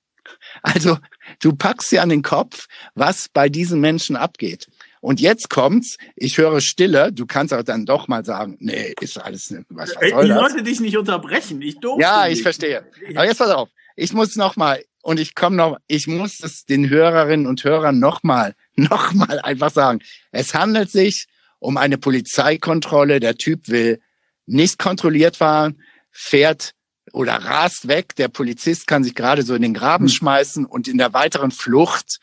Also 0.63 0.97
du 1.39 1.53
packst 1.53 1.91
dir 1.91 2.01
an 2.01 2.09
den 2.09 2.21
Kopf, 2.23 2.67
was 2.95 3.27
bei 3.29 3.49
diesen 3.49 3.79
Menschen 3.81 4.15
abgeht. 4.15 4.67
Und 5.01 5.19
jetzt 5.21 5.49
kommt's, 5.51 5.97
ich 6.15 6.37
höre 6.39 6.61
Stille, 6.61 7.11
du 7.13 7.27
kannst 7.27 7.53
auch 7.53 7.61
dann 7.61 7.85
doch 7.85 8.07
mal 8.07 8.25
sagen, 8.25 8.55
nee, 8.59 8.95
ist 9.01 9.17
alles 9.21 9.51
nicht, 9.51 9.65
was, 9.69 9.93
was 9.95 10.09
soll 10.09 10.23
Ich 10.23 10.29
das? 10.29 10.41
wollte 10.41 10.63
dich 10.63 10.79
nicht 10.79 10.97
unterbrechen, 10.97 11.61
ich 11.61 11.79
durfte 11.79 12.01
Ja, 12.01 12.25
ich 12.25 12.35
nicht. 12.35 12.41
verstehe. 12.41 12.89
Aber 13.13 13.25
jetzt 13.25 13.37
pass 13.37 13.51
auf, 13.51 13.69
ich 13.95 14.13
muss 14.13 14.35
noch 14.35 14.55
mal, 14.55 14.83
und 15.05 15.19
ich 15.19 15.35
komme 15.35 15.55
noch, 15.55 15.77
ich 15.85 16.07
muss 16.07 16.39
es 16.43 16.65
den 16.65 16.89
Hörerinnen 16.89 17.45
und 17.45 17.63
Hörern 17.63 17.99
nochmal, 17.99 18.55
nochmal 18.75 19.39
einfach 19.39 19.71
sagen. 19.71 19.99
Es 20.31 20.55
handelt 20.55 20.89
sich 20.89 21.27
um 21.59 21.77
eine 21.77 21.99
Polizeikontrolle. 21.99 23.19
Der 23.19 23.35
Typ 23.35 23.67
will 23.67 24.01
nicht 24.47 24.79
kontrolliert 24.79 25.37
fahren, 25.37 25.79
fährt 26.09 26.73
oder 27.13 27.35
rast 27.35 27.87
weg. 27.87 28.15
Der 28.15 28.29
Polizist 28.29 28.87
kann 28.87 29.03
sich 29.03 29.13
gerade 29.13 29.43
so 29.43 29.53
in 29.53 29.61
den 29.61 29.75
Graben 29.75 30.07
hm. 30.07 30.11
schmeißen 30.11 30.65
und 30.65 30.87
in 30.87 30.97
der 30.97 31.13
weiteren 31.13 31.51
Flucht 31.51 32.17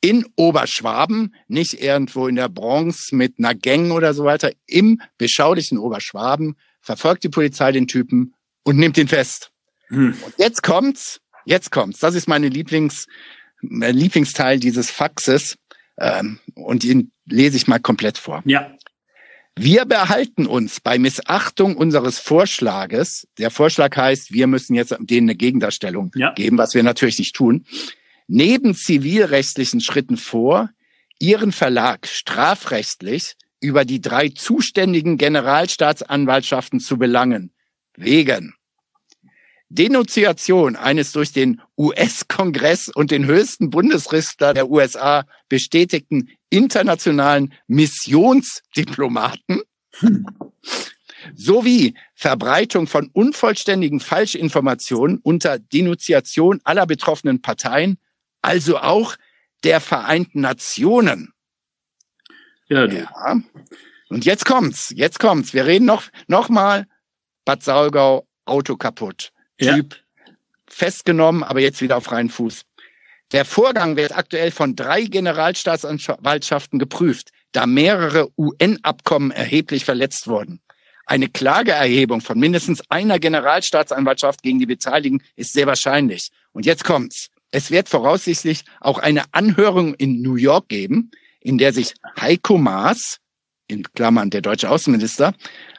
in 0.00 0.24
Oberschwaben, 0.36 1.34
nicht 1.48 1.82
irgendwo 1.82 2.28
in 2.28 2.36
der 2.36 2.48
Bronx 2.48 3.12
mit 3.12 3.34
einer 3.38 3.54
Gang 3.54 3.92
oder 3.92 4.14
so 4.14 4.24
weiter, 4.24 4.52
im 4.66 5.02
beschaulichen 5.18 5.76
Oberschwaben 5.76 6.56
verfolgt 6.80 7.24
die 7.24 7.28
Polizei 7.28 7.72
den 7.72 7.88
Typen 7.88 8.32
und 8.62 8.78
nimmt 8.78 8.96
ihn 8.96 9.08
fest. 9.08 9.50
Hm. 9.88 10.16
Und 10.24 10.34
jetzt 10.38 10.62
kommt's, 10.62 11.20
Jetzt 11.46 11.70
kommt's. 11.70 12.00
Das 12.00 12.14
ist 12.14 12.28
meine 12.28 12.48
Lieblings, 12.48 13.06
mein 13.62 13.96
Lieblingsteil 13.96 14.58
dieses 14.60 14.90
Faxes. 14.90 15.56
Ähm, 15.98 16.40
und 16.54 16.84
ihn 16.84 17.12
lese 17.24 17.56
ich 17.56 17.66
mal 17.66 17.78
komplett 17.78 18.18
vor. 18.18 18.42
Ja. 18.44 18.76
Wir 19.58 19.86
behalten 19.86 20.46
uns 20.46 20.80
bei 20.80 20.98
Missachtung 20.98 21.76
unseres 21.76 22.18
Vorschlages. 22.18 23.26
Der 23.38 23.50
Vorschlag 23.50 23.96
heißt, 23.96 24.32
wir 24.32 24.46
müssen 24.46 24.74
jetzt 24.74 24.94
denen 25.00 25.30
eine 25.30 25.36
Gegendarstellung 25.36 26.10
ja. 26.14 26.34
geben, 26.34 26.58
was 26.58 26.74
wir 26.74 26.82
natürlich 26.82 27.18
nicht 27.18 27.34
tun. 27.34 27.64
Neben 28.26 28.74
zivilrechtlichen 28.74 29.80
Schritten 29.80 30.18
vor, 30.18 30.68
ihren 31.18 31.52
Verlag 31.52 32.06
strafrechtlich 32.06 33.36
über 33.60 33.86
die 33.86 34.02
drei 34.02 34.28
zuständigen 34.28 35.16
Generalstaatsanwaltschaften 35.16 36.80
zu 36.80 36.98
belangen. 36.98 37.52
wegen 37.96 38.52
Denunziation 39.68 40.76
eines 40.76 41.12
durch 41.12 41.32
den 41.32 41.60
US-Kongress 41.76 42.88
und 42.88 43.10
den 43.10 43.26
höchsten 43.26 43.70
Bundesrichter 43.70 44.54
der 44.54 44.70
USA 44.70 45.24
bestätigten 45.48 46.30
internationalen 46.50 47.52
Missionsdiplomaten 47.66 49.62
sowie 51.34 51.94
Verbreitung 52.14 52.86
von 52.86 53.10
unvollständigen 53.12 53.98
Falschinformationen 54.00 55.18
unter 55.18 55.58
Denunziation 55.58 56.60
aller 56.64 56.86
betroffenen 56.86 57.42
Parteien, 57.42 57.98
also 58.42 58.78
auch 58.78 59.16
der 59.64 59.80
Vereinten 59.80 60.40
Nationen. 60.40 61.32
Ja, 62.68 62.86
du. 62.86 62.98
ja. 62.98 63.40
Und 64.08 64.24
jetzt 64.24 64.44
kommt's, 64.44 64.92
jetzt 64.94 65.18
kommt's. 65.18 65.52
Wir 65.52 65.66
reden 65.66 65.84
noch, 65.84 66.04
noch 66.28 66.48
mal 66.48 66.86
Bad 67.44 67.64
Saulgau, 67.64 68.28
Auto 68.44 68.76
kaputt. 68.76 69.32
Typ 69.58 69.94
ja. 69.94 70.32
festgenommen, 70.68 71.42
aber 71.42 71.60
jetzt 71.60 71.80
wieder 71.80 71.96
auf 71.96 72.04
freien 72.04 72.30
Fuß. 72.30 72.62
Der 73.32 73.44
Vorgang 73.44 73.96
wird 73.96 74.16
aktuell 74.16 74.52
von 74.52 74.76
drei 74.76 75.02
Generalstaatsanwaltschaften 75.02 76.78
geprüft, 76.78 77.30
da 77.52 77.66
mehrere 77.66 78.28
UN-Abkommen 78.36 79.32
erheblich 79.32 79.84
verletzt 79.84 80.28
wurden. 80.28 80.60
Eine 81.06 81.28
Klageerhebung 81.28 82.20
von 82.20 82.38
mindestens 82.38 82.82
einer 82.88 83.18
Generalstaatsanwaltschaft 83.18 84.42
gegen 84.42 84.58
die 84.58 84.66
Beteiligten 84.66 85.22
ist 85.36 85.52
sehr 85.52 85.66
wahrscheinlich. 85.66 86.30
Und 86.52 86.66
jetzt 86.66 86.84
kommt's. 86.84 87.28
Es 87.50 87.70
wird 87.70 87.88
voraussichtlich 87.88 88.64
auch 88.80 88.98
eine 88.98 89.22
Anhörung 89.32 89.94
in 89.94 90.20
New 90.20 90.34
York 90.34 90.68
geben, 90.68 91.10
in 91.40 91.58
der 91.58 91.72
sich 91.72 91.94
Heiko 92.20 92.58
Maas, 92.58 93.18
in 93.68 93.84
Klammern 93.84 94.30
der 94.30 94.42
deutsche 94.42 94.68
Außenminister, 94.68 95.32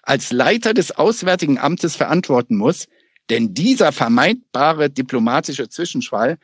als 0.04 0.32
Leiter 0.32 0.74
des 0.74 0.92
Auswärtigen 0.92 1.58
Amtes 1.58 1.96
verantworten 1.96 2.56
muss, 2.56 2.88
denn 3.30 3.54
dieser 3.54 3.92
vermeintbare 3.92 4.90
diplomatische 4.90 5.70
Zwischenfall 5.70 6.38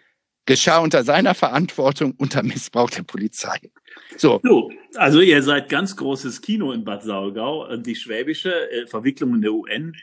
geschah 0.46 0.80
unter 0.80 1.04
seiner 1.04 1.36
Verantwortung 1.36 2.14
unter 2.18 2.44
Missbrauch 2.44 2.90
der 2.90 3.04
Polizei. 3.04 3.60
So. 4.18 4.42
so. 4.44 4.72
Also 4.96 5.22
ihr 5.22 5.42
seid 5.42 5.70
ganz 5.70 5.96
großes 5.96 6.42
Kino 6.42 6.72
in 6.72 6.84
Bad 6.84 7.04
Saulgau. 7.04 7.76
Die 7.78 7.96
schwäbische 7.96 8.70
äh, 8.70 8.88
Verwicklung 8.88 9.36
in 9.36 9.42
der 9.42 9.54
UN. 9.54 9.96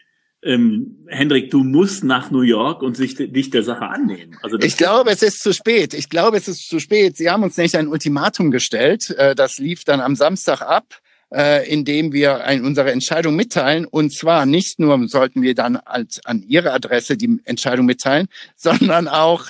Ähm, 0.43 1.05
Hendrik, 1.09 1.51
du 1.51 1.63
musst 1.63 2.03
nach 2.03 2.31
New 2.31 2.41
York 2.41 2.83
und 2.83 2.97
sich 2.97 3.15
dich 3.15 3.51
der 3.51 3.63
Sache 3.63 3.87
annehmen. 3.87 4.39
Also 4.43 4.59
ich 4.59 4.79
glaube, 4.79 5.11
es 5.11 5.23
ist 5.23 5.43
zu 5.43 5.53
spät. 5.53 5.93
Ich 5.93 6.09
glaube, 6.09 6.39
es 6.39 6.49
ist 6.49 6.67
zu 6.67 6.79
spät. 6.79 7.19
Sie 7.19 7.29
haben 7.29 7.43
uns 7.43 7.59
nicht 7.59 7.77
ein 7.77 7.89
Ultimatum 7.89 8.51
gestellt. 8.51 9.11
Äh, 9.11 9.35
das 9.35 9.59
lief 9.59 9.85
dann 9.85 10.01
am 10.01 10.17
Samstag 10.17 10.63
ab 10.63 11.01
äh, 11.33 11.69
indem 11.69 12.13
wir 12.13 12.45
ein, 12.45 12.65
unsere 12.65 12.93
Entscheidung 12.93 13.37
mitteilen. 13.37 13.87
Und 13.87 14.13
zwar 14.13 14.47
nicht 14.47 14.79
nur 14.79 15.09
sollten 15.09 15.43
wir 15.43 15.55
dann 15.55 15.77
als, 15.77 16.25
an 16.25 16.43
Ihre 16.43 16.73
Adresse 16.73 17.17
die 17.17 17.41
Entscheidung 17.45 17.87
mitteilen, 17.87 18.29
sondern 18.57 19.09
auch, 19.09 19.47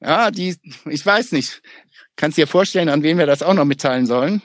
ja, 0.00 0.30
die, 0.30 0.56
ich 0.88 1.04
weiß 1.04 1.32
nicht, 1.32 1.62
kannst 2.16 2.38
du 2.38 2.42
dir 2.42 2.46
vorstellen, 2.46 2.88
an 2.88 3.02
wen 3.02 3.18
wir 3.18 3.26
das 3.26 3.42
auch 3.42 3.54
noch 3.54 3.64
mitteilen 3.64 4.06
sollen? 4.06 4.42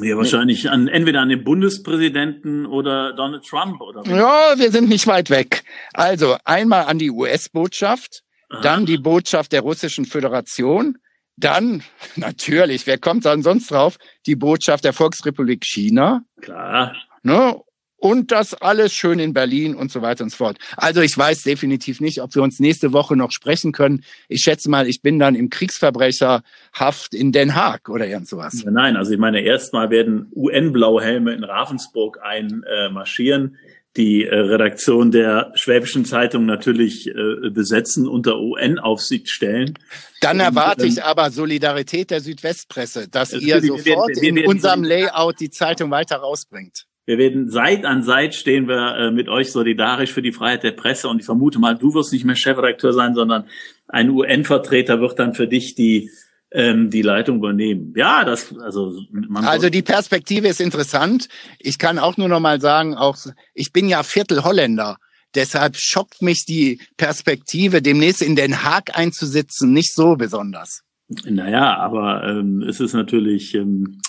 Ja, 0.00 0.16
wahrscheinlich 0.16 0.70
an, 0.70 0.88
entweder 0.88 1.20
an 1.20 1.28
den 1.28 1.44
Bundespräsidenten 1.44 2.64
oder 2.64 3.12
Donald 3.12 3.44
Trump 3.44 3.82
oder. 3.82 4.02
Ja, 4.06 4.54
wir 4.56 4.70
sind 4.70 4.88
nicht 4.88 5.06
weit 5.06 5.28
weg. 5.28 5.64
Also 5.92 6.36
einmal 6.46 6.86
an 6.86 6.98
die 6.98 7.10
US-Botschaft, 7.10 8.22
dann 8.62 8.86
die 8.86 8.96
Botschaft 8.96 9.52
der 9.52 9.60
Russischen 9.60 10.06
Föderation, 10.06 10.96
dann, 11.36 11.82
natürlich, 12.16 12.86
wer 12.86 12.98
kommt 12.98 13.24
dann 13.24 13.42
sonst 13.42 13.70
drauf? 13.70 13.98
Die 14.26 14.36
Botschaft 14.36 14.84
der 14.84 14.92
Volksrepublik 14.92 15.64
China. 15.64 16.22
Klar. 16.40 16.94
Ne? 17.22 17.56
Und 18.02 18.32
das 18.32 18.52
alles 18.54 18.92
schön 18.92 19.20
in 19.20 19.32
Berlin 19.32 19.76
und 19.76 19.92
so 19.92 20.02
weiter 20.02 20.24
und 20.24 20.30
so 20.30 20.38
fort. 20.38 20.58
Also 20.76 21.02
ich 21.02 21.16
weiß 21.16 21.44
definitiv 21.44 22.00
nicht, 22.00 22.20
ob 22.20 22.34
wir 22.34 22.42
uns 22.42 22.58
nächste 22.58 22.92
Woche 22.92 23.16
noch 23.16 23.30
sprechen 23.30 23.70
können. 23.70 24.02
Ich 24.28 24.42
schätze 24.42 24.68
mal, 24.68 24.88
ich 24.88 25.02
bin 25.02 25.20
dann 25.20 25.36
im 25.36 25.50
Kriegsverbrecherhaft 25.50 27.14
in 27.14 27.30
Den 27.30 27.54
Haag 27.54 27.88
oder 27.88 28.08
irgend 28.08 28.26
sowas. 28.26 28.64
Nein, 28.68 28.96
also 28.96 29.12
ich 29.12 29.20
meine, 29.20 29.42
erstmal 29.42 29.90
werden 29.90 30.32
UN-Blauhelme 30.34 31.32
in 31.32 31.44
Ravensburg 31.44 32.18
einmarschieren. 32.20 33.54
Äh, 33.54 33.81
die 33.96 34.24
äh, 34.24 34.34
Redaktion 34.34 35.10
der 35.10 35.52
Schwäbischen 35.54 36.04
Zeitung 36.04 36.46
natürlich 36.46 37.08
äh, 37.08 37.50
besetzen, 37.50 38.08
unter 38.08 38.40
UN-Aufsicht 38.40 39.28
stellen. 39.28 39.78
Dann 40.20 40.40
erwarte 40.40 40.86
ich 40.86 40.98
ähm, 40.98 41.02
aber 41.04 41.30
Solidarität 41.30 42.10
der 42.10 42.20
Südwestpresse, 42.20 43.08
dass 43.08 43.32
ihr 43.34 43.60
sofort 43.60 43.84
wir 43.84 43.96
werden, 43.96 44.36
wir 44.36 44.42
in 44.42 44.46
unserem 44.48 44.82
Layout 44.82 45.40
die 45.40 45.50
Zeitung 45.50 45.90
weiter 45.90 46.16
rausbringt. 46.16 46.86
Wir 47.04 47.18
werden 47.18 47.50
Seit 47.50 47.84
an 47.84 48.02
Seit 48.02 48.34
stehen 48.34 48.68
wir 48.68 48.96
äh, 48.96 49.10
mit 49.10 49.28
euch 49.28 49.50
solidarisch 49.50 50.12
für 50.12 50.22
die 50.22 50.32
Freiheit 50.32 50.62
der 50.62 50.70
Presse 50.70 51.08
und 51.08 51.18
ich 51.18 51.26
vermute 51.26 51.58
mal, 51.58 51.76
du 51.76 51.94
wirst 51.94 52.12
nicht 52.12 52.24
mehr 52.24 52.36
Chefredakteur 52.36 52.92
sein, 52.92 53.14
sondern 53.14 53.44
ein 53.88 54.08
UN-Vertreter 54.08 55.00
wird 55.00 55.18
dann 55.18 55.34
für 55.34 55.48
dich 55.48 55.74
die 55.74 56.10
ähm, 56.52 56.90
die 56.90 57.02
Leitung 57.02 57.38
übernehmen. 57.38 57.92
Ja, 57.96 58.24
das 58.24 58.54
also 58.58 59.00
man 59.10 59.44
also 59.44 59.70
die 59.70 59.82
Perspektive 59.82 60.48
ist 60.48 60.60
interessant. 60.60 61.28
Ich 61.58 61.78
kann 61.78 61.98
auch 61.98 62.16
nur 62.16 62.28
noch 62.28 62.40
mal 62.40 62.60
sagen, 62.60 62.94
auch 62.94 63.16
ich 63.54 63.72
bin 63.72 63.88
ja 63.88 64.02
Viertel 64.02 64.44
Holländer. 64.44 64.96
Deshalb 65.34 65.76
schockt 65.76 66.20
mich 66.20 66.44
die 66.44 66.80
Perspektive, 66.98 67.80
demnächst 67.80 68.20
in 68.20 68.36
Den 68.36 68.64
Haag 68.64 68.98
einzusitzen, 68.98 69.72
nicht 69.72 69.94
so 69.94 70.16
besonders. 70.16 70.82
Naja, 71.24 71.78
aber 71.78 72.24
ähm, 72.24 72.62
es 72.62 72.80
ist 72.80 72.92
natürlich 72.92 73.54
ähm, 73.54 74.00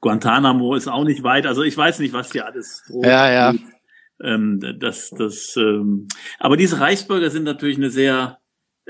Guantanamo 0.00 0.74
ist 0.74 0.88
auch 0.88 1.04
nicht 1.04 1.22
weit. 1.22 1.46
Also 1.46 1.62
ich 1.62 1.76
weiß 1.76 1.98
nicht, 1.98 2.12
was 2.12 2.32
hier 2.32 2.46
alles. 2.46 2.82
Ja, 3.02 3.30
ja. 3.30 3.54
Ähm, 4.22 4.60
das, 4.78 5.10
das, 5.10 5.54
ähm, 5.56 6.08
aber 6.38 6.56
diese 6.56 6.80
Reichsbürger 6.80 7.30
sind 7.30 7.44
natürlich 7.44 7.76
eine 7.76 7.90
sehr 7.90 8.39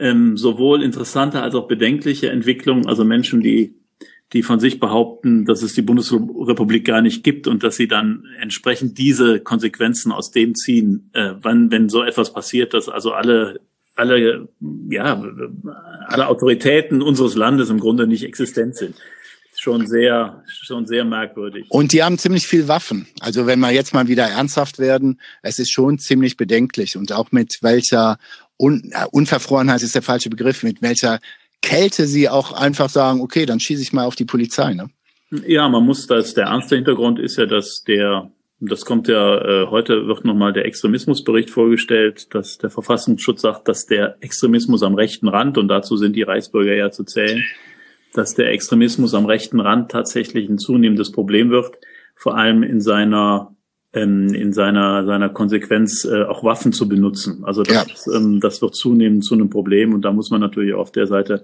ähm, 0.01 0.37
sowohl 0.37 0.83
interessante 0.83 1.43
als 1.43 1.55
auch 1.55 1.69
bedenkliche 1.69 2.31
Entwicklung. 2.31 2.87
Also 2.87 3.05
Menschen, 3.05 3.41
die 3.41 3.75
die 4.33 4.43
von 4.45 4.61
sich 4.61 4.79
behaupten, 4.79 5.45
dass 5.45 5.63
es 5.63 5.75
die 5.75 5.83
Bundesrepublik 5.83 6.85
gar 6.85 7.03
nicht 7.03 7.25
gibt 7.25 7.49
und 7.49 7.65
dass 7.65 7.75
sie 7.75 7.89
dann 7.89 8.27
entsprechend 8.39 8.97
diese 8.97 9.41
Konsequenzen 9.41 10.13
aus 10.13 10.31
dem 10.31 10.55
ziehen, 10.55 11.11
äh, 11.15 11.33
wann, 11.43 11.73
wenn 11.73 11.89
so 11.89 12.05
etwas 12.05 12.33
passiert, 12.33 12.73
dass 12.73 12.89
also 12.89 13.13
alle 13.13 13.61
alle 13.97 14.49
ja 14.89 15.21
alle 16.07 16.29
Autoritäten 16.29 17.03
unseres 17.03 17.35
Landes 17.35 17.71
im 17.71 17.81
Grunde 17.81 18.07
nicht 18.07 18.25
existent 18.25 18.77
sind 18.77 18.95
schon 19.61 19.87
sehr, 19.87 20.43
schon 20.49 20.87
sehr 20.87 21.05
merkwürdig. 21.05 21.67
Und 21.69 21.93
die 21.93 22.03
haben 22.03 22.19
ziemlich 22.19 22.47
viel 22.47 22.67
Waffen. 22.67 23.07
Also 23.21 23.47
wenn 23.47 23.61
wir 23.61 23.71
jetzt 23.71 23.93
mal 23.93 24.09
wieder 24.09 24.25
ernsthaft 24.25 24.79
werden, 24.79 25.21
es 25.43 25.59
ist 25.59 25.71
schon 25.71 25.99
ziemlich 25.99 26.37
bedenklich 26.37 26.97
und 26.97 27.13
auch 27.13 27.31
mit 27.31 27.59
welcher 27.61 28.19
Un 28.61 28.91
äh, 28.93 29.07
Unverfrorenheit 29.11 29.83
ist 29.83 29.95
der 29.95 30.03
falsche 30.03 30.29
Begriff, 30.29 30.63
mit 30.63 30.83
welcher 30.83 31.19
Kälte 31.63 32.07
sie 32.07 32.29
auch 32.29 32.53
einfach 32.53 32.91
sagen, 32.91 33.21
okay, 33.21 33.47
dann 33.47 33.61
schieße 33.61 33.83
ich 33.83 33.93
mal 33.93 34.05
auf 34.05 34.17
die 34.17 34.25
Polizei. 34.25 34.75
Ne? 34.75 34.91
Ja, 35.47 35.69
man 35.69 35.85
muss 35.85 36.07
das, 36.07 36.35
der 36.35 36.47
ernste 36.47 36.77
Hintergrund 36.77 37.19
ist 37.19 37.37
ja, 37.37 37.47
dass 37.47 37.85
der, 37.85 38.31
das 38.59 38.85
kommt 38.85 39.09
ja, 39.09 39.39
äh, 39.39 39.67
heute 39.69 40.07
wird 40.07 40.25
nochmal 40.25 40.53
der 40.53 40.67
Extremismusbericht 40.67 41.51
vorgestellt, 41.51 42.35
dass 42.35 42.59
der 42.59 42.71
Verfassungsschutz 42.71 43.43
sagt, 43.43 43.69
dass 43.69 43.87
der 43.87 44.17
Extremismus 44.21 44.83
am 44.83 44.95
rechten 44.95 45.29
Rand, 45.29 45.57
und 45.57 45.69
dazu 45.69 45.97
sind 45.97 46.17
die 46.17 46.23
Reichsbürger 46.23 46.75
ja 46.75 46.91
zu 46.91 47.05
zählen, 47.05 47.43
dass 48.13 48.35
der 48.35 48.51
Extremismus 48.51 49.15
am 49.15 49.27
rechten 49.27 49.61
Rand 49.61 49.91
tatsächlich 49.91 50.49
ein 50.49 50.59
zunehmendes 50.59 51.13
Problem 51.13 51.51
wird, 51.51 51.77
vor 52.17 52.37
allem 52.37 52.63
in 52.63 52.81
seiner 52.81 53.55
ähm, 53.93 54.33
in 54.35 54.53
seiner 54.53 55.05
seiner 55.05 55.29
Konsequenz 55.29 56.05
äh, 56.05 56.25
auch 56.25 56.45
Waffen 56.45 56.73
zu 56.73 56.89
benutzen. 56.89 57.45
Also 57.45 57.63
das, 57.63 58.07
ja. 58.07 58.15
ähm, 58.15 58.41
das 58.41 58.63
wird 58.63 58.77
zunehmend 58.77 59.25
zu 59.25 59.35
einem 59.35 59.51
Problem 59.51 59.95
und 59.95 60.03
da 60.03 60.13
muss 60.13 60.31
man 60.31 60.41
natürlich 60.41 60.75
auf 60.75 60.93
der 60.93 61.07
Seite 61.07 61.43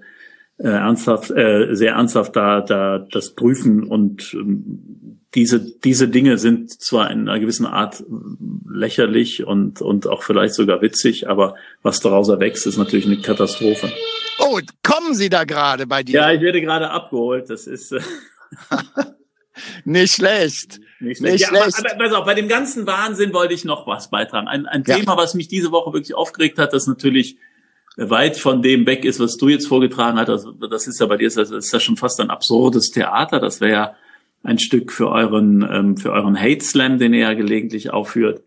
äh, 0.57 0.69
ernsthaft, 0.69 1.31
äh, 1.31 1.75
sehr 1.75 1.93
ernsthaft 1.93 2.35
da, 2.35 2.61
da 2.61 2.99
das 2.99 3.35
prüfen 3.35 3.83
und 3.83 4.33
ähm, 4.33 5.19
diese, 5.35 5.59
diese 5.59 6.07
Dinge 6.07 6.37
sind 6.37 6.71
zwar 6.81 7.11
in 7.11 7.27
einer 7.27 7.39
gewissen 7.39 7.65
Art 7.65 8.03
lächerlich 8.67 9.45
und, 9.45 9.81
und 9.81 10.07
auch 10.07 10.23
vielleicht 10.23 10.55
sogar 10.55 10.81
witzig, 10.81 11.29
aber 11.29 11.55
was 11.83 11.99
daraus 11.99 12.29
erwächst, 12.29 12.65
ist 12.65 12.77
natürlich 12.77 13.05
eine 13.05 13.17
Katastrophe. 13.17 13.91
Oh, 14.39 14.59
kommen 14.83 15.13
Sie 15.13 15.29
da 15.29 15.43
gerade 15.43 15.85
bei 15.85 16.01
dir? 16.01 16.21
Ja, 16.21 16.31
ich 16.31 16.41
werde 16.41 16.61
gerade 16.61 16.89
abgeholt. 16.89 17.49
Das 17.49 17.67
ist. 17.67 17.91
Äh 17.91 17.99
Nicht 19.85 20.13
schlecht. 20.13 20.79
Nicht 20.99 21.17
schlecht. 21.17 21.33
Nicht 21.33 21.41
ja, 21.41 21.47
schlecht. 21.47 21.79
Aber, 21.79 21.93
aber, 21.93 22.03
also 22.03 22.23
bei 22.23 22.33
dem 22.33 22.47
ganzen 22.47 22.85
Wahnsinn 22.87 23.33
wollte 23.33 23.53
ich 23.53 23.65
noch 23.65 23.87
was 23.87 24.09
beitragen. 24.09 24.47
Ein, 24.47 24.65
ein 24.65 24.83
ja. 24.85 24.95
Thema, 24.97 25.17
was 25.17 25.33
mich 25.33 25.47
diese 25.47 25.71
Woche 25.71 25.93
wirklich 25.93 26.15
aufgeregt 26.15 26.57
hat, 26.57 26.73
das 26.73 26.87
natürlich 26.87 27.37
weit 27.97 28.37
von 28.37 28.61
dem 28.61 28.85
weg 28.85 29.05
ist, 29.05 29.19
was 29.19 29.37
du 29.37 29.49
jetzt 29.49 29.67
vorgetragen 29.67 30.17
hast. 30.19 30.29
Also, 30.29 30.51
das 30.51 30.87
ist 30.87 30.99
ja 30.99 31.07
bei 31.07 31.17
dir, 31.17 31.29
das 31.29 31.51
ist 31.51 31.73
ja 31.73 31.79
schon 31.79 31.97
fast 31.97 32.19
ein 32.19 32.29
absurdes 32.29 32.91
Theater. 32.91 33.39
Das 33.39 33.59
wäre 33.59 33.71
ja 33.71 33.95
ein 34.43 34.59
Stück 34.59 34.91
für 34.91 35.09
euren, 35.09 35.67
ähm, 35.69 35.97
für 35.97 36.11
euren 36.11 36.39
Hate 36.39 36.63
Slam, 36.63 36.99
den 36.99 37.13
ihr 37.13 37.21
ja 37.21 37.33
gelegentlich 37.33 37.91
aufführt. 37.91 38.43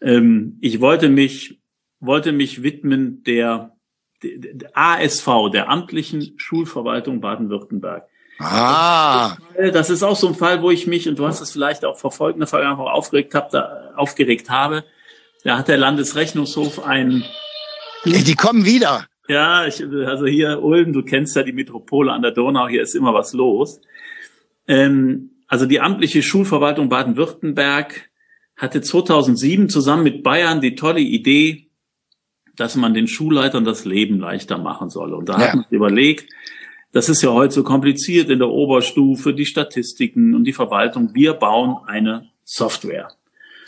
Ähm, 0.00 0.58
ich 0.60 0.80
wollte 0.80 1.08
mich, 1.08 1.60
wollte 2.00 2.32
mich 2.32 2.62
widmen 2.62 3.22
der, 3.24 3.76
der 4.22 4.70
ASV, 4.74 5.50
der 5.52 5.68
amtlichen 5.68 6.34
Schulverwaltung 6.36 7.20
Baden-Württemberg. 7.20 8.08
Ah. 8.38 9.36
Das 9.72 9.90
ist 9.90 10.02
auch 10.02 10.16
so 10.16 10.28
ein 10.28 10.34
Fall, 10.34 10.62
wo 10.62 10.70
ich 10.70 10.86
mich, 10.86 11.08
und 11.08 11.18
du 11.18 11.26
hast 11.26 11.40
es 11.40 11.52
vielleicht 11.52 11.84
auch 11.84 11.98
verfolgt, 11.98 12.36
in 12.36 12.40
der 12.40 12.48
Vergangenheit 12.48 12.86
aufgeregt, 12.86 13.34
hab, 13.34 13.50
da, 13.50 13.92
aufgeregt 13.96 14.50
habe. 14.50 14.84
Da 15.44 15.58
hat 15.58 15.68
der 15.68 15.78
Landesrechnungshof 15.78 16.84
ein. 16.84 17.24
Die 18.04 18.34
kommen 18.34 18.64
wieder. 18.64 19.06
Ja, 19.28 19.66
ich, 19.66 19.82
also 19.82 20.26
hier 20.26 20.62
Ulm, 20.62 20.92
du 20.92 21.02
kennst 21.02 21.34
ja 21.34 21.42
die 21.42 21.52
Metropole 21.52 22.12
an 22.12 22.22
der 22.22 22.30
Donau, 22.30 22.68
hier 22.68 22.82
ist 22.82 22.94
immer 22.94 23.14
was 23.14 23.32
los. 23.32 23.80
Ähm, 24.68 25.30
also 25.48 25.66
die 25.66 25.80
amtliche 25.80 26.22
Schulverwaltung 26.22 26.88
Baden-Württemberg 26.88 28.10
hatte 28.56 28.80
2007 28.80 29.68
zusammen 29.68 30.04
mit 30.04 30.22
Bayern 30.22 30.60
die 30.60 30.74
tolle 30.74 31.00
Idee, 31.00 31.68
dass 32.56 32.76
man 32.76 32.94
den 32.94 33.06
Schulleitern 33.06 33.64
das 33.64 33.84
Leben 33.84 34.18
leichter 34.18 34.58
machen 34.58 34.90
solle. 34.90 35.16
Und 35.16 35.28
da 35.28 35.38
ja. 35.38 35.48
hat 35.48 35.54
man 35.54 35.66
überlegt, 35.70 36.32
das 36.92 37.08
ist 37.08 37.22
ja 37.22 37.30
heute 37.30 37.54
so 37.54 37.62
kompliziert 37.62 38.30
in 38.30 38.38
der 38.38 38.48
Oberstufe, 38.48 39.34
die 39.34 39.46
Statistiken 39.46 40.34
und 40.34 40.44
die 40.44 40.52
Verwaltung. 40.52 41.10
Wir 41.14 41.34
bauen 41.34 41.76
eine 41.86 42.28
Software. 42.44 43.10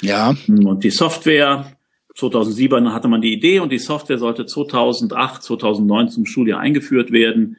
Ja. 0.01 0.35
Und 0.47 0.85
die 0.85 0.91
Software, 0.91 1.73
2007 2.15 2.93
hatte 2.93 3.09
man 3.09 3.21
die 3.21 3.33
Idee 3.33 3.61
und 3.61 3.71
die 3.71 3.79
Software 3.79 4.19
sollte 4.19 4.47
2008, 4.47 5.43
2009 5.43 6.09
zum 6.11 6.27
Schuljahr 6.27 6.61
eingeführt 6.61 7.13
werden. 7.13 7.57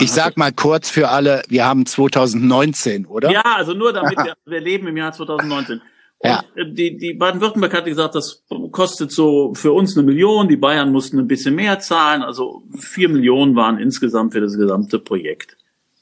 Ich 0.00 0.12
sag 0.12 0.36
mal 0.36 0.52
kurz 0.52 0.90
für 0.90 1.08
alle, 1.08 1.42
wir 1.48 1.64
haben 1.64 1.86
2019, 1.86 3.06
oder? 3.06 3.30
Ja, 3.30 3.42
also 3.56 3.74
nur 3.74 3.92
damit 3.92 4.16
wir, 4.16 4.34
wir 4.46 4.60
leben 4.60 4.86
im 4.86 4.96
Jahr 4.96 5.12
2019. 5.12 5.80
Ja. 6.24 6.44
Und 6.56 6.76
die, 6.78 6.96
die 6.96 7.14
Baden-Württemberg 7.14 7.74
hatte 7.74 7.90
gesagt, 7.90 8.14
das 8.14 8.44
kostet 8.70 9.10
so 9.10 9.54
für 9.54 9.72
uns 9.72 9.96
eine 9.96 10.06
Million, 10.06 10.48
die 10.48 10.56
Bayern 10.56 10.92
mussten 10.92 11.18
ein 11.18 11.26
bisschen 11.26 11.54
mehr 11.54 11.80
zahlen, 11.80 12.22
also 12.22 12.62
vier 12.78 13.08
Millionen 13.08 13.56
waren 13.56 13.78
insgesamt 13.78 14.32
für 14.32 14.40
das 14.40 14.56
gesamte 14.56 15.00
Projekt 15.00 15.56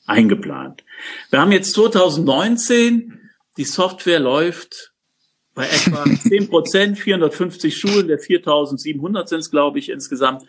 eingeplant. 0.06 0.84
Wir 1.30 1.40
haben 1.40 1.52
jetzt 1.52 1.72
2019, 1.72 3.18
die 3.56 3.64
Software 3.64 4.20
läuft 4.20 4.92
bei 5.54 5.66
etwa 5.66 6.04
10 6.28 6.48
Prozent, 6.48 6.98
450 6.98 7.74
Schulen, 7.74 8.08
der 8.08 8.18
4700 8.18 9.28
sind 9.28 9.40
es, 9.40 9.50
glaube 9.50 9.78
ich, 9.78 9.88
insgesamt 9.88 10.42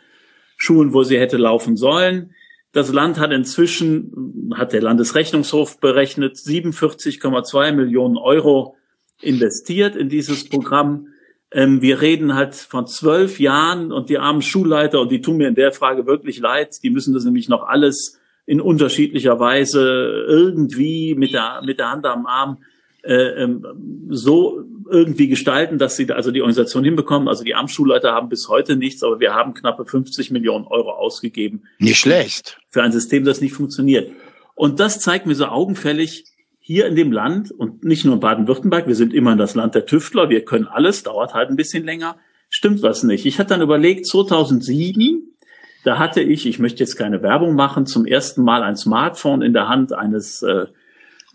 Schulen, 0.58 0.94
wo 0.94 1.04
sie 1.04 1.18
hätte 1.18 1.38
laufen 1.38 1.78
sollen. 1.78 2.36
Das 2.74 2.92
Land 2.92 3.20
hat 3.20 3.32
inzwischen, 3.32 4.54
hat 4.56 4.74
der 4.74 4.82
Landesrechnungshof 4.82 5.80
berechnet, 5.80 6.38
47,2 6.38 7.72
Millionen 7.72 8.18
Euro 8.18 8.78
investiert 9.22 9.96
in 9.96 10.10
dieses 10.10 10.48
Programm. 10.50 11.08
Ähm, 11.52 11.82
wir 11.82 12.02
reden 12.02 12.36
halt 12.36 12.56
von 12.56 12.88
zwölf 12.88 13.40
Jahren 13.40 13.92
und 13.92 14.10
die 14.10 14.18
armen 14.18 14.42
Schulleiter, 14.42 15.02
und 15.02 15.12
die 15.12 15.22
tun 15.22 15.38
mir 15.38 15.48
in 15.48 15.56
der 15.56 15.72
Frage 15.72 16.06
wirklich 16.06 16.40
leid, 16.40 16.78
die 16.84 16.90
müssen 16.90 17.14
das 17.14 17.26
nämlich 17.26 17.50
noch 17.50 17.64
alles 17.68 18.20
in 18.46 18.62
unterschiedlicher 18.62 19.40
Weise 19.40 20.26
irgendwie 20.28 21.16
mit 21.16 21.34
der, 21.34 21.62
mit 21.66 21.80
der 21.80 21.92
Hand 21.92 22.06
am 22.06 22.26
Arm 22.26 22.58
äh, 23.04 23.44
ähm, 23.44 23.66
so 24.10 24.64
irgendwie 24.90 25.28
gestalten, 25.28 25.78
dass 25.78 25.96
sie 25.96 26.12
also 26.12 26.32
die 26.32 26.42
Organisation 26.42 26.84
hinbekommen. 26.84 27.28
Also 27.28 27.44
die 27.44 27.56
Amtsschulleiter 27.56 28.12
haben 28.12 28.30
bis 28.30 28.48
heute 28.48 28.76
nichts, 28.76 29.04
aber 29.04 29.20
wir 29.20 29.34
haben 29.34 29.54
knappe 29.54 29.86
50 29.86 30.32
Millionen 30.32 30.66
Euro 30.68 30.92
ausgegeben. 30.92 31.64
Nicht 31.80 31.98
schlecht. 31.98 32.60
Für 32.68 32.84
ein 32.84 32.92
System, 32.92 33.24
das 33.24 33.42
nicht 33.42 33.54
funktioniert. 33.54 34.12
Und 34.54 34.80
das 34.80 35.00
zeigt 35.00 35.26
mir 35.26 35.36
so 35.36 35.46
augenfällig, 35.46 36.26
hier 36.72 36.88
in 36.88 36.96
dem 36.96 37.12
Land 37.12 37.52
und 37.52 37.84
nicht 37.84 38.06
nur 38.06 38.14
in 38.14 38.22
Baden-Württemberg, 38.22 38.88
wir 38.88 38.96
sind 38.96 39.14
immer 39.14 39.34
in 39.34 39.38
das 39.38 39.56
Land 39.56 39.76
der 39.76 39.86
Tüftler, 39.86 40.30
wir 40.30 40.46
können 40.46 40.68
alles, 40.68 41.04
dauert 41.04 41.34
halt 41.34 41.50
ein 41.50 41.58
bisschen 41.58 41.84
länger, 41.84 42.16
stimmt 42.50 42.82
was 42.82 43.04
nicht. 43.04 43.26
Ich 43.26 43.40
hatte 43.40 43.50
dann 43.50 43.62
überlegt, 43.62 44.06
2007, 44.06 45.36
da 45.84 46.00
hatte 46.00 46.22
ich, 46.22 46.46
ich 46.46 46.60
möchte 46.60 46.80
jetzt 46.80 46.96
keine 46.96 47.22
Werbung 47.22 47.56
machen, 47.56 47.86
zum 47.86 48.06
ersten 48.06 48.44
Mal 48.44 48.64
ein 48.64 48.78
Smartphone 48.78 49.42
in 49.42 49.52
der 49.52 49.68
Hand 49.68 49.92
eines 49.92 50.44
äh, 50.44 50.68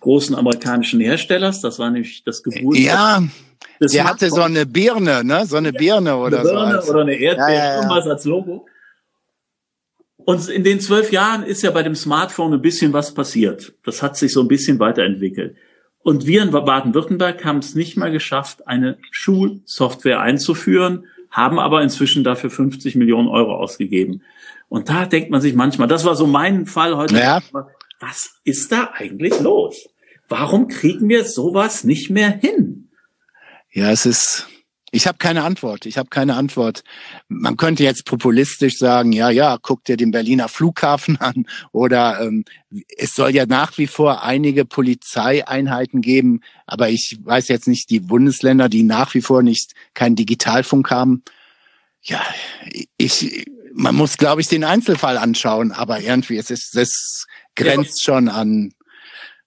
großen 0.01 0.35
amerikanischen 0.35 1.01
Herstellers, 1.01 1.61
das 1.61 1.79
war 1.79 1.91
nämlich 1.91 2.25
das 2.25 2.43
Geburt. 2.43 2.79
Ja, 2.79 3.23
der 3.79 4.05
hatte 4.05 4.31
so 4.31 4.41
eine 4.41 4.65
Birne, 4.65 5.23
ne? 5.23 5.45
So 5.45 5.57
eine 5.57 5.73
Birne 5.73 6.17
oder 6.17 6.41
eine 6.41 6.49
Birne 6.49 6.83
so. 6.83 6.93
Oder 6.93 7.01
eine 7.03 7.15
Erdbeere, 7.15 7.51
ja, 7.51 7.59
ja, 7.59 7.65
ja. 7.65 7.77
irgendwas 7.77 8.07
als 8.07 8.25
Logo. 8.25 8.67
Und 10.27 10.49
in 10.49 10.65
den 10.65 10.81
zwölf 10.81 11.13
Jahren 11.13 11.45
ist 11.45 11.63
ja 11.63 11.71
bei 11.71 11.85
dem 11.85 11.95
Smartphone 11.95 12.53
ein 12.53 12.61
bisschen 12.61 12.93
was 12.93 13.15
passiert. 13.15 13.75
Das 13.85 14.03
hat 14.03 14.17
sich 14.17 14.33
so 14.33 14.41
ein 14.41 14.49
bisschen 14.49 14.81
weiterentwickelt. 14.81 15.55
Und 16.03 16.27
wir 16.27 16.43
in 16.43 16.51
Baden-Württemberg 16.51 17.45
haben 17.45 17.61
es 17.61 17.77
nicht 17.77 17.97
mal 17.97 18.11
geschafft, 18.11 18.67
eine 18.67 18.99
Schulsoftware 19.13 20.21
einzuführen, 20.21 21.07
haben 21.31 21.61
aber 21.61 21.81
inzwischen 21.81 22.25
dafür 22.25 22.51
50 22.51 22.97
Millionen 22.97 23.29
Euro 23.29 23.55
ausgegeben. 23.55 24.23
Und 24.69 24.89
da 24.89 25.07
denkt 25.07 25.31
man 25.31 25.41
sich 25.41 25.55
manchmal, 25.55 25.87
das 25.87 26.05
war 26.05 26.17
so 26.17 26.27
mein 26.27 26.67
Fall 26.67 26.97
heute, 26.97 27.15
ja. 27.15 27.41
was 28.01 28.41
ist 28.43 28.73
da 28.73 28.91
eigentlich 28.95 29.39
los? 29.39 29.89
Warum 30.29 30.67
kriegen 30.67 31.09
wir 31.09 31.25
sowas 31.25 31.85
nicht 31.85 32.11
mehr 32.11 32.31
hin? 32.31 32.89
Ja, 33.71 33.93
es 33.93 34.07
ist, 34.07 34.49
ich 34.97 35.07
habe 35.07 35.19
keine 35.19 35.45
Antwort. 35.45 35.85
Ich 35.85 35.99
habe 35.99 36.09
keine 36.09 36.37
Antwort. 36.37 36.83
Man 37.29 37.59
könnte 37.59 37.85
jetzt 37.85 38.07
populistisch 38.07 38.79
sagen, 38.79 39.13
ja, 39.13 39.29
ja, 39.29 39.59
guck 39.61 39.85
dir 39.85 39.99
den 39.99 40.11
Berliner 40.11 40.49
Flughafen 40.49 41.17
an 41.21 41.47
oder 41.71 42.23
ähm, 42.23 42.45
es 42.97 43.15
soll 43.15 43.31
ja 43.31 43.45
nach 43.45 43.77
wie 43.77 43.87
vor 43.87 44.23
einige 44.23 44.65
Polizeieinheiten 44.65 46.01
geben, 46.01 46.41
aber 46.65 46.89
ich 46.89 47.19
weiß 47.23 47.49
jetzt 47.49 47.69
nicht 47.69 47.91
die 47.91 48.01
Bundesländer, 48.01 48.71
die 48.71 48.85
nach 48.85 49.13
wie 49.13 49.21
vor 49.21 49.43
nicht 49.43 49.73
keinen 49.93 50.17
Digitalfunk 50.17 50.91
haben. 50.91 51.23
Ja, 52.01 52.23
ich, 52.97 53.47
man 53.75 53.95
muss, 53.95 54.17
glaube 54.17 54.41
ich, 54.41 54.49
den 54.49 54.65
Einzelfall 54.65 55.19
anschauen, 55.19 55.73
aber 55.73 56.01
irgendwie 56.01 56.39
es 56.39 56.51
ist 56.51 56.75
es 56.75 57.27
grenzt 57.55 58.03
schon 58.03 58.31
an 58.31 58.73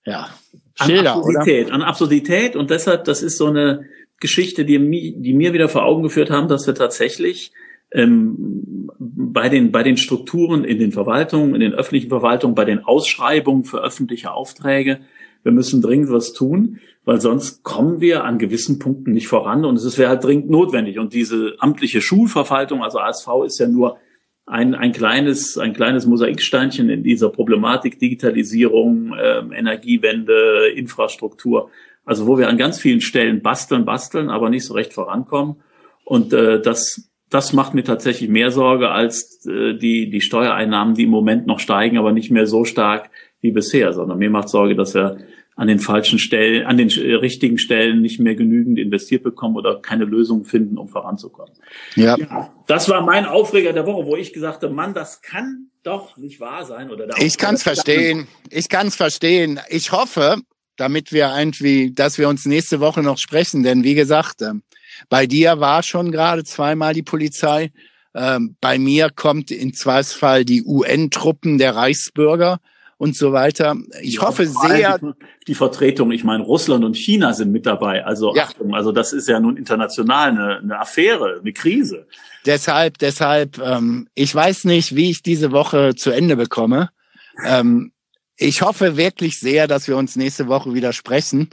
ja 0.06 0.30
Schilder, 0.76 1.14
an 1.14 1.18
Absurdität, 1.18 1.66
oder? 1.66 1.74
an 1.74 1.82
Absurdität 1.82 2.56
und 2.56 2.70
deshalb, 2.70 3.06
das 3.06 3.24
ist 3.24 3.38
so 3.38 3.48
eine 3.48 3.86
Geschichte, 4.20 4.66
die, 4.66 4.78
die 5.18 5.34
mir 5.34 5.54
wieder 5.54 5.70
vor 5.70 5.86
Augen 5.86 6.04
geführt 6.04 6.30
haben, 6.30 6.48
dass 6.48 6.68
wir 6.68 6.76
tatsächlich 6.76 7.52
ähm, 7.92 8.90
bei 9.00 9.50
den 9.50 9.72
bei 9.72 9.84
den 9.84 9.98
Strukturen 9.98 10.64
in 10.64 10.78
den 10.78 10.92
Verwaltungen, 10.92 11.56
in 11.56 11.62
den 11.62 11.74
öffentlichen 11.74 12.10
Verwaltungen, 12.10 12.56
bei 12.56 12.66
den 12.66 12.84
Ausschreibungen 12.84 13.64
für 13.64 13.82
öffentliche 13.84 14.32
Aufträge, 14.32 15.00
wir 15.44 15.52
müssen 15.52 15.82
dringend 15.82 16.12
was 16.12 16.34
tun, 16.34 16.80
weil 17.06 17.22
sonst 17.22 17.64
kommen 17.64 18.02
wir 18.02 18.26
an 18.26 18.40
gewissen 18.40 18.78
Punkten 18.78 19.14
nicht 19.14 19.28
voran 19.28 19.64
und 19.66 19.78
es 19.78 19.98
wäre 19.98 20.10
halt 20.10 20.24
dringend 20.24 20.50
notwendig. 20.50 21.00
Und 21.00 21.14
diese 21.14 21.56
amtliche 21.60 22.02
Schulverwaltung, 22.02 22.84
also 22.84 23.00
ASV, 23.00 23.28
ist 23.46 23.60
ja 23.60 23.68
nur 23.68 23.98
ein, 24.46 24.76
ein 24.76 24.92
kleines 24.92 25.58
ein 25.58 25.74
kleines 25.74 26.06
Mosaiksteinchen 26.06 26.90
in 26.90 27.04
dieser 27.04 27.30
Problematik 27.30 28.00
Digitalisierung, 28.00 29.14
äh, 29.14 29.40
Energiewende, 29.56 30.68
Infrastruktur. 30.76 31.70
Also 32.10 32.26
wo 32.26 32.40
wir 32.40 32.50
an 32.50 32.58
ganz 32.58 32.80
vielen 32.80 33.02
Stellen 33.02 33.44
basteln, 33.44 33.86
basteln, 33.86 34.32
aber 34.32 34.50
nicht 34.50 34.66
so 34.66 34.74
recht 34.74 34.94
vorankommen. 34.94 35.58
Und 36.04 36.34
äh, 36.34 36.60
das, 36.60 37.08
das 37.30 37.54
macht 37.54 37.76
mir 37.76 37.84
tatsächlich 37.84 38.32
mehr 38.32 38.50
Sorge 38.50 38.90
als 38.90 39.46
äh, 39.46 39.76
die, 39.76 40.10
die 40.10 40.20
Steuereinnahmen, 40.20 40.96
die 40.96 41.04
im 41.04 41.12
Moment 41.12 41.46
noch 41.46 41.60
steigen, 41.60 42.00
aber 42.00 42.12
nicht 42.12 42.32
mehr 42.32 42.48
so 42.48 42.66
stark 42.66 43.12
wie 43.42 43.52
bisher, 43.52 43.94
sondern 43.94 44.18
mir 44.18 44.32
macht 44.32 44.50
Sorge, 44.50 44.76
dass 44.76 44.96
wir 44.96 45.18
an 45.56 45.68
den 45.68 45.78
falschen 45.78 46.18
Stellen, 46.18 46.66
an 46.66 46.78
den 46.78 46.90
äh, 46.90 47.14
richtigen 47.14 47.60
Stellen 47.60 48.02
nicht 48.02 48.20
mehr 48.20 48.34
genügend 48.34 48.80
investiert 48.80 49.22
bekommen 49.22 49.56
oder 49.56 49.80
keine 49.80 50.06
Lösung 50.06 50.46
finden, 50.46 50.80
um 50.80 50.88
voranzukommen. 50.88 51.54
Ja. 51.96 52.18
ja. 52.18 52.50
Das 52.66 52.90
war 52.90 53.06
mein 53.06 53.26
Aufreger 53.28 53.72
der 53.72 53.86
Woche, 53.86 54.08
wo 54.08 54.16
ich 54.16 54.34
gesagt 54.34 54.64
habe, 54.64 54.74
Mann, 54.74 54.96
das 54.96 55.22
kann 55.22 55.68
doch 55.84 56.18
nicht 56.18 56.40
wahr 56.40 56.66
sein. 56.66 56.90
Oder 56.90 57.08
ich 57.20 57.38
kann 57.38 57.54
es 57.54 57.62
verstehen. 57.62 58.28
Ich 58.50 58.68
kann 58.68 58.88
es 58.88 58.96
verstehen. 58.96 59.60
Ich 59.70 59.92
hoffe, 59.92 60.38
damit 60.80 61.12
wir 61.12 61.34
irgendwie, 61.38 61.92
dass 61.92 62.18
wir 62.18 62.30
uns 62.30 62.46
nächste 62.46 62.80
Woche 62.80 63.04
noch 63.04 63.18
sprechen. 63.18 63.64
Denn 63.64 63.84
wie 63.84 63.96
gesagt, 63.96 64.42
ähm, 64.42 64.64
bei 65.10 65.28
dir 65.28 65.60
war 65.60 65.84
schon 65.84 66.12
gerade 66.12 66.44
zweimal 66.44 66.94
die 66.94 67.04
Polizei. 67.04 67.72
Ähm, 68.16 68.56
bei 68.62 68.80
mir 68.80 69.10
kommt 69.10 69.52
in 69.52 69.74
Zweifelsfall 69.74 70.46
die 70.46 70.64
UN-Truppen 70.64 71.58
der 71.58 71.76
Reichsbürger 71.76 72.60
und 72.98 73.16
so 73.16 73.32
weiter. 73.32 73.78
Ich 74.02 74.16
ja, 74.16 74.22
hoffe 74.24 74.46
sehr. 74.46 75.00
Die, 75.48 75.56
Vertretung, 75.56 76.12
ich 76.12 76.24
meine, 76.24 76.44
Russland 76.44 76.84
und 76.84 76.98
China 76.98 77.34
sind 77.34 77.52
mit 77.52 77.66
dabei. 77.66 78.06
Also 78.06 78.36
ja. 78.36 78.44
Achtung, 78.44 78.76
also 78.76 78.92
das 78.92 79.14
ist 79.14 79.28
ja 79.28 79.40
nun 79.40 79.58
international 79.58 80.30
eine, 80.30 80.58
eine 80.58 80.80
Affäre, 80.80 81.40
eine 81.40 81.54
Krise. 81.54 82.08
Deshalb, 82.46 82.98
deshalb, 82.98 83.58
ähm, 83.60 84.08
ich 84.16 84.34
weiß 84.34 84.66
nicht, 84.66 84.96
wie 84.96 85.12
ich 85.12 85.24
diese 85.24 85.52
Woche 85.52 85.96
zu 85.96 86.12
Ende 86.12 86.36
bekomme. 86.36 86.90
Ähm, 87.46 87.94
ich 88.40 88.62
hoffe 88.62 88.98
wirklich 88.98 89.40
sehr, 89.40 89.68
dass 89.68 89.88
wir 89.88 89.98
uns 89.98 90.16
nächste 90.16 90.48
Woche 90.48 90.74
wieder 90.74 90.94
sprechen. 90.94 91.50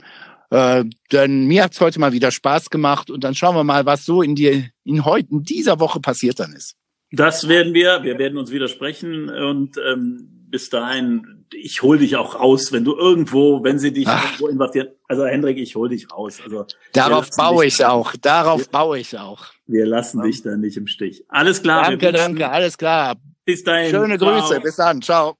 Äh, 0.49 0.85
denn 1.11 1.45
mir 1.45 1.65
hat's 1.65 1.81
heute 1.81 1.99
mal 1.99 2.13
wieder 2.13 2.31
Spaß 2.31 2.69
gemacht 2.69 3.11
und 3.11 3.23
dann 3.25 3.35
schauen 3.35 3.55
wir 3.55 3.65
mal, 3.65 3.85
was 3.85 4.05
so 4.05 4.21
in, 4.21 4.35
die, 4.35 4.69
in, 4.85 5.03
heute, 5.03 5.27
in 5.29 5.43
dieser 5.43 5.79
Woche 5.81 5.99
passiert 5.99 6.39
dann 6.39 6.53
ist. 6.53 6.75
Das 7.11 7.49
werden 7.49 7.73
wir. 7.73 8.03
Wir 8.03 8.17
werden 8.17 8.37
uns 8.37 8.51
wieder 8.51 8.69
sprechen 8.69 9.29
und 9.29 9.77
ähm, 9.77 10.45
bis 10.49 10.69
dahin, 10.69 11.45
ich 11.53 11.81
hol 11.81 11.97
dich 11.97 12.15
auch 12.15 12.39
raus, 12.39 12.71
wenn 12.71 12.85
du 12.85 12.95
irgendwo, 12.95 13.63
wenn 13.63 13.79
sie 13.79 13.91
dich 13.91 14.07
Ach. 14.07 14.23
irgendwo 14.23 14.47
investieren. 14.47 14.87
Also 15.09 15.25
Hendrik, 15.25 15.57
ich 15.57 15.75
hol 15.75 15.89
dich 15.89 16.09
raus. 16.11 16.39
Also 16.43 16.65
darauf 16.93 17.29
baue 17.35 17.65
ich 17.65 17.83
auch. 17.83 18.13
Darauf 18.21 18.61
wir, 18.61 18.71
baue 18.71 18.99
ich 18.99 19.17
auch. 19.17 19.45
Wir 19.65 19.85
lassen 19.85 20.19
ja. 20.19 20.25
dich 20.25 20.41
da 20.43 20.55
nicht 20.55 20.77
im 20.77 20.87
Stich. 20.87 21.25
Alles 21.27 21.61
klar. 21.61 21.83
Danke, 21.83 22.13
danke. 22.13 22.49
Alles 22.49 22.77
klar. 22.77 23.17
Bis 23.43 23.63
dahin. 23.63 23.89
Schöne 23.89 24.17
Grüße. 24.17 24.47
Ciao. 24.47 24.61
Bis 24.61 24.75
dann. 24.77 25.01
Ciao. 25.01 25.37